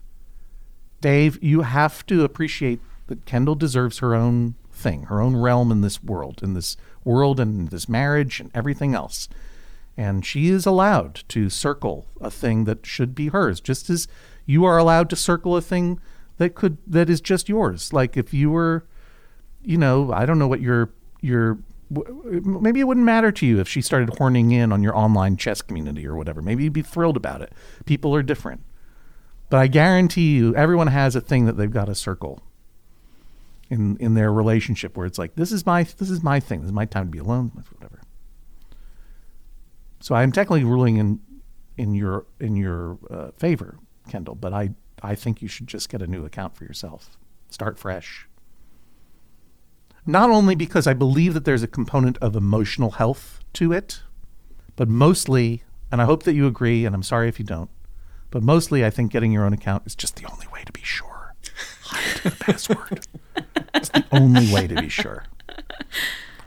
[1.02, 5.82] Dave, you have to appreciate that Kendall deserves her own thing, her own realm in
[5.82, 9.28] this world, in this world and this marriage and everything else.
[10.00, 14.08] And she is allowed to circle a thing that should be hers, just as
[14.46, 16.00] you are allowed to circle a thing
[16.38, 17.92] that could that is just yours.
[17.92, 18.86] Like if you were,
[19.62, 23.68] you know, I don't know what your your maybe it wouldn't matter to you if
[23.68, 26.42] she started horning in on your online chess community or whatever.
[26.42, 27.52] Maybe you'd be thrilled about it.
[27.86, 28.62] People are different.
[29.50, 32.42] But I guarantee you everyone has a thing that they've got to circle
[33.70, 36.62] in in their relationship where it's like this is my this is my thing.
[36.62, 38.00] This is my time to be alone, whatever.
[40.00, 41.20] So I'm technically ruling in
[41.78, 43.78] in your in your uh, favor,
[44.10, 44.36] Kendall.
[44.36, 44.72] But I
[45.02, 47.18] I think you should just get a new account for yourself.
[47.50, 48.28] Start fresh.
[50.06, 54.02] Not only because I believe that there's a component of emotional health to it,
[54.76, 57.70] but mostly, and I hope that you agree, and I'm sorry if you don't,
[58.32, 60.82] but mostly I think getting your own account is just the only way to be
[60.84, 61.36] sure.
[62.24, 63.08] The password.
[63.74, 65.26] It's the only way to be sure.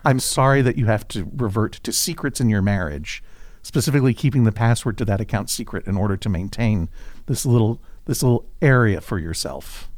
[0.05, 3.23] I'm sorry that you have to revert to secrets in your marriage,
[3.63, 6.89] specifically keeping the password to that account secret in order to maintain
[7.27, 9.89] this little this little area for yourself.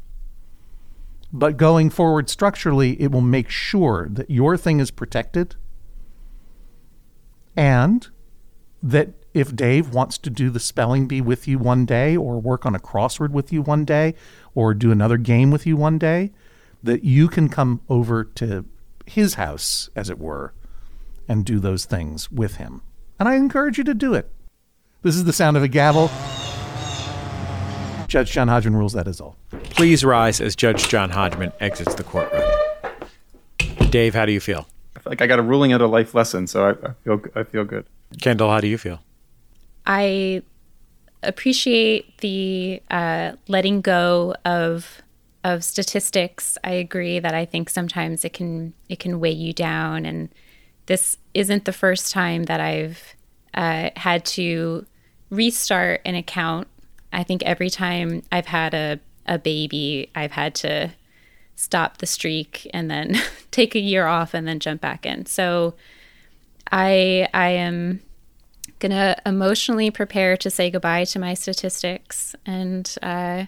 [1.33, 5.55] But going forward structurally, it will make sure that your thing is protected
[7.57, 8.07] and
[8.83, 12.65] that if Dave wants to do the spelling bee with you one day or work
[12.65, 14.13] on a crossword with you one day
[14.53, 16.31] or do another game with you one day,
[16.83, 18.63] that you can come over to
[19.05, 20.53] his house, as it were,
[21.27, 22.81] and do those things with him.
[23.19, 24.29] And I encourage you to do it.
[25.01, 26.09] This is the sound of a gavel.
[28.07, 29.35] Judge John Hodgman rules that is all.
[29.51, 32.43] Please rise as Judge John Hodgman exits the courtroom.
[33.89, 34.67] Dave, how do you feel?
[34.95, 37.21] I feel like I got a ruling out a life lesson, so I, I feel
[37.35, 37.85] I feel good.
[38.21, 38.99] Kendall, how do you feel?
[39.85, 40.41] I
[41.23, 45.01] appreciate the uh, letting go of
[45.43, 46.57] of statistics.
[46.63, 50.29] I agree that I think sometimes it can it can weigh you down, and
[50.85, 53.15] this isn't the first time that I've
[53.53, 54.85] uh, had to
[55.29, 56.67] restart an account.
[57.11, 60.91] I think every time I've had a a baby, I've had to
[61.55, 63.17] stop the streak and then
[63.51, 65.25] take a year off and then jump back in.
[65.25, 65.75] So
[66.71, 68.01] I I am
[68.79, 73.45] gonna emotionally prepare to say goodbye to my statistics and uh,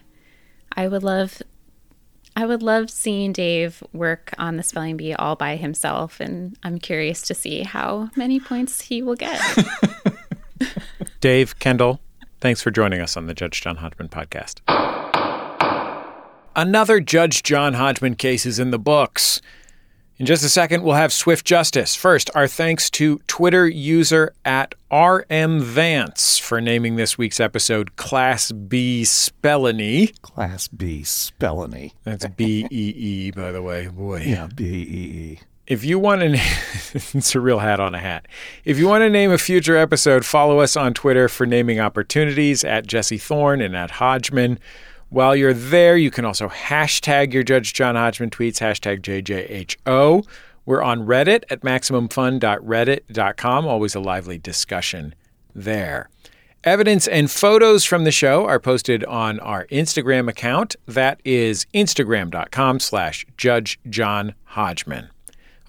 [0.73, 1.41] I would love
[2.38, 6.77] I would love seeing Dave work on the spelling bee all by himself and I'm
[6.77, 9.41] curious to see how many points he will get.
[11.19, 11.99] Dave, Kendall,
[12.39, 14.59] thanks for joining us on the Judge John Hodgman podcast.
[16.55, 19.41] Another Judge John Hodgman case is in the books.
[20.17, 21.95] In just a second, we'll have Swift Justice.
[21.95, 29.01] First, our thanks to Twitter user at RMVance for naming this week's episode Class B
[29.03, 30.19] Spellany.
[30.21, 31.91] Class B Spellany.
[32.05, 33.88] That's B E E, by the way.
[33.88, 34.21] Boy.
[34.21, 34.69] Yeah, B E
[35.33, 35.39] E.
[35.65, 36.27] If you want to,
[36.93, 38.29] it's a real hat on a hat.
[38.63, 42.63] If you want to name a future episode, follow us on Twitter for naming opportunities
[42.63, 44.57] at Jesse Thorn and at Hodgman.
[45.09, 50.25] While you're there, you can also hashtag your Judge John Hodgman tweets, hashtag JJHO.
[50.68, 53.65] We're on Reddit at MaximumFun.reddit.com.
[53.65, 55.15] Always a lively discussion
[55.55, 56.09] there.
[56.65, 60.76] Evidence and photos from the show are posted on our Instagram account.
[60.86, 65.09] That is instagram.com slash Judge John Hodgman.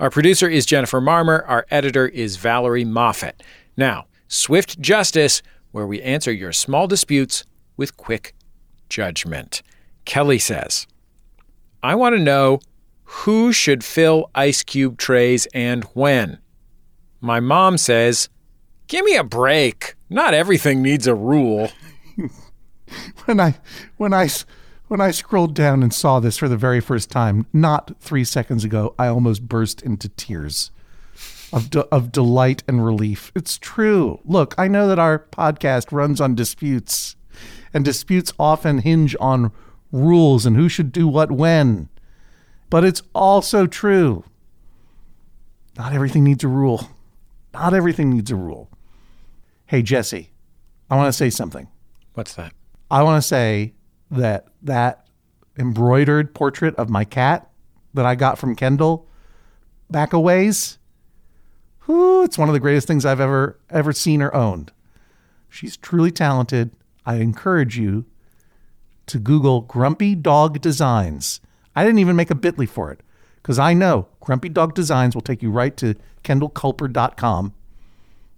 [0.01, 1.45] Our producer is Jennifer Marmer.
[1.47, 3.45] Our editor is Valerie Moffat.
[3.77, 7.45] Now, Swift Justice, where we answer your small disputes
[7.77, 8.35] with quick
[8.89, 9.63] judgment.
[10.05, 10.89] Kelly says,
[11.85, 12.59] I want to know
[13.09, 16.39] who should fill ice cube trays and when.
[17.21, 18.29] My mom says,
[18.87, 19.95] Give me a break.
[20.11, 21.71] Not everything needs a rule.
[23.25, 23.57] when I
[23.97, 24.29] when I
[24.89, 28.65] when I scrolled down and saw this for the very first time, not three seconds
[28.65, 30.71] ago, I almost burst into tears
[31.53, 33.33] of de- of delight and relief.
[33.35, 34.21] It's true.
[34.25, 37.17] Look, I know that our podcast runs on disputes,
[37.73, 39.53] and disputes often hinge on
[39.93, 41.89] rules and who should do what when.
[42.71, 44.25] But it's also true.
[45.77, 46.91] Not everything needs a rule.
[47.55, 48.69] Not everything needs a rule.
[49.67, 50.31] Hey, Jesse,
[50.91, 51.69] I want to say something.
[52.15, 52.53] What's that?
[52.91, 53.75] I want to say
[54.11, 55.07] that that
[55.59, 57.51] embroidered portrait of my cat
[57.95, 59.09] that I got from Kendall
[59.91, 60.79] back a ways,
[61.87, 64.73] whew, it's one of the greatest things I've ever ever seen or owned.
[65.49, 66.71] She's truly talented.
[67.07, 68.05] I encourage you
[69.07, 71.41] to Google Grumpy Dog Designs.
[71.79, 73.01] I didn't even make a bit.ly for it
[73.37, 75.95] because I know Grumpy Dog Designs will take you right to
[76.25, 77.55] kendallkulper.com.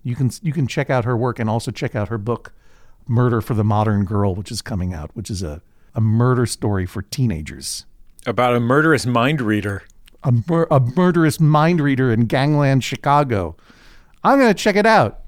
[0.03, 2.53] You can you can check out her work and also check out her book
[3.09, 5.63] Murder for the Modern Girl, which is coming out, which is a,
[5.95, 7.87] a murder story for teenagers.
[8.27, 9.85] About a murderous mind reader.
[10.23, 13.57] A, mur- a murderous mind reader in gangland Chicago.
[14.23, 15.21] I'm going to check it out.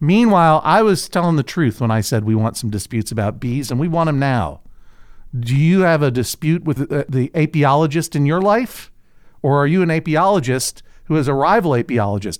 [0.00, 3.70] Meanwhile, I was telling the truth when I said we want some disputes about bees,
[3.70, 4.62] and we want them now.
[5.38, 8.90] Do you have a dispute with the, the apiologist in your life?
[9.42, 12.38] Or are you an apiologist who is a rival apiologist?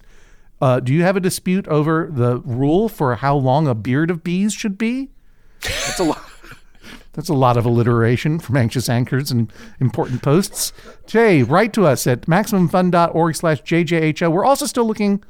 [0.61, 4.25] Uh, do you have a dispute over the rule for how long a beard of
[4.25, 5.11] bees should be?
[5.63, 6.23] That's a lot.
[7.13, 9.51] That's a lot of alliteration from anxious anchors and
[9.81, 10.73] important posts.
[11.07, 14.31] Jay, write to us at maximumfun.org slash JJHO.
[14.31, 15.23] We're also still looking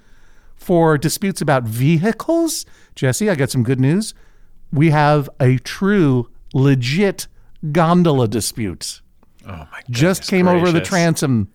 [0.56, 2.64] For disputes about vehicles,
[2.94, 4.14] Jesse, I got some good news.
[4.72, 7.28] We have a true, legit
[7.72, 9.02] gondola disputes.
[9.46, 11.48] Oh my Just came over the transom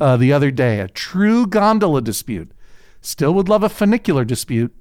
[0.00, 0.80] uh, the other day.
[0.80, 2.50] A true gondola dispute.
[3.00, 4.74] Still would love a funicular dispute,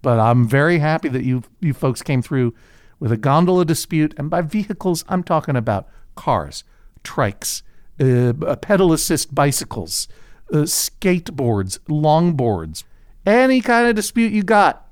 [0.00, 2.54] but I'm very happy that you you folks came through
[2.98, 4.14] with a gondola dispute.
[4.16, 6.64] And by vehicles, I'm talking about cars,
[7.02, 7.62] trikes,
[8.00, 10.08] uh, pedal assist bicycles,
[10.52, 12.84] uh, skateboards, longboards,
[13.26, 14.83] any kind of dispute you got.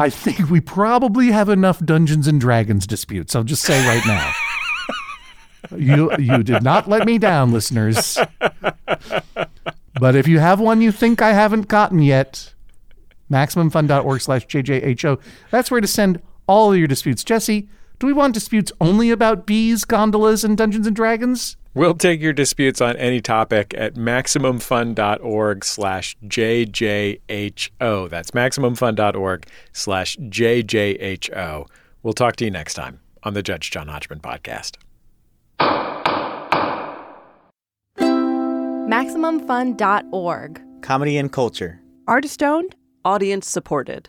[0.00, 3.36] I think we probably have enough Dungeons and Dragons disputes.
[3.36, 4.32] I'll just say right now.
[5.76, 8.18] you you did not let me down, listeners.
[10.00, 12.54] But if you have one you think I haven't gotten yet,
[13.30, 15.20] MaximumFun.org slash JJHO.
[15.50, 17.22] That's where to send all your disputes.
[17.22, 17.68] Jesse,
[17.98, 21.56] do we want disputes only about bees, gondolas, and Dungeons and Dragons?
[21.72, 28.10] We'll take your disputes on any topic at MaximumFun.org slash JJHO.
[28.10, 31.68] That's MaximumFun.org slash JJHO.
[32.02, 34.78] We'll talk to you next time on the Judge John Hodgman podcast.
[38.00, 40.82] MaximumFun.org.
[40.82, 41.80] Comedy and culture.
[42.08, 42.74] Artist owned.
[43.04, 44.08] Audience supported.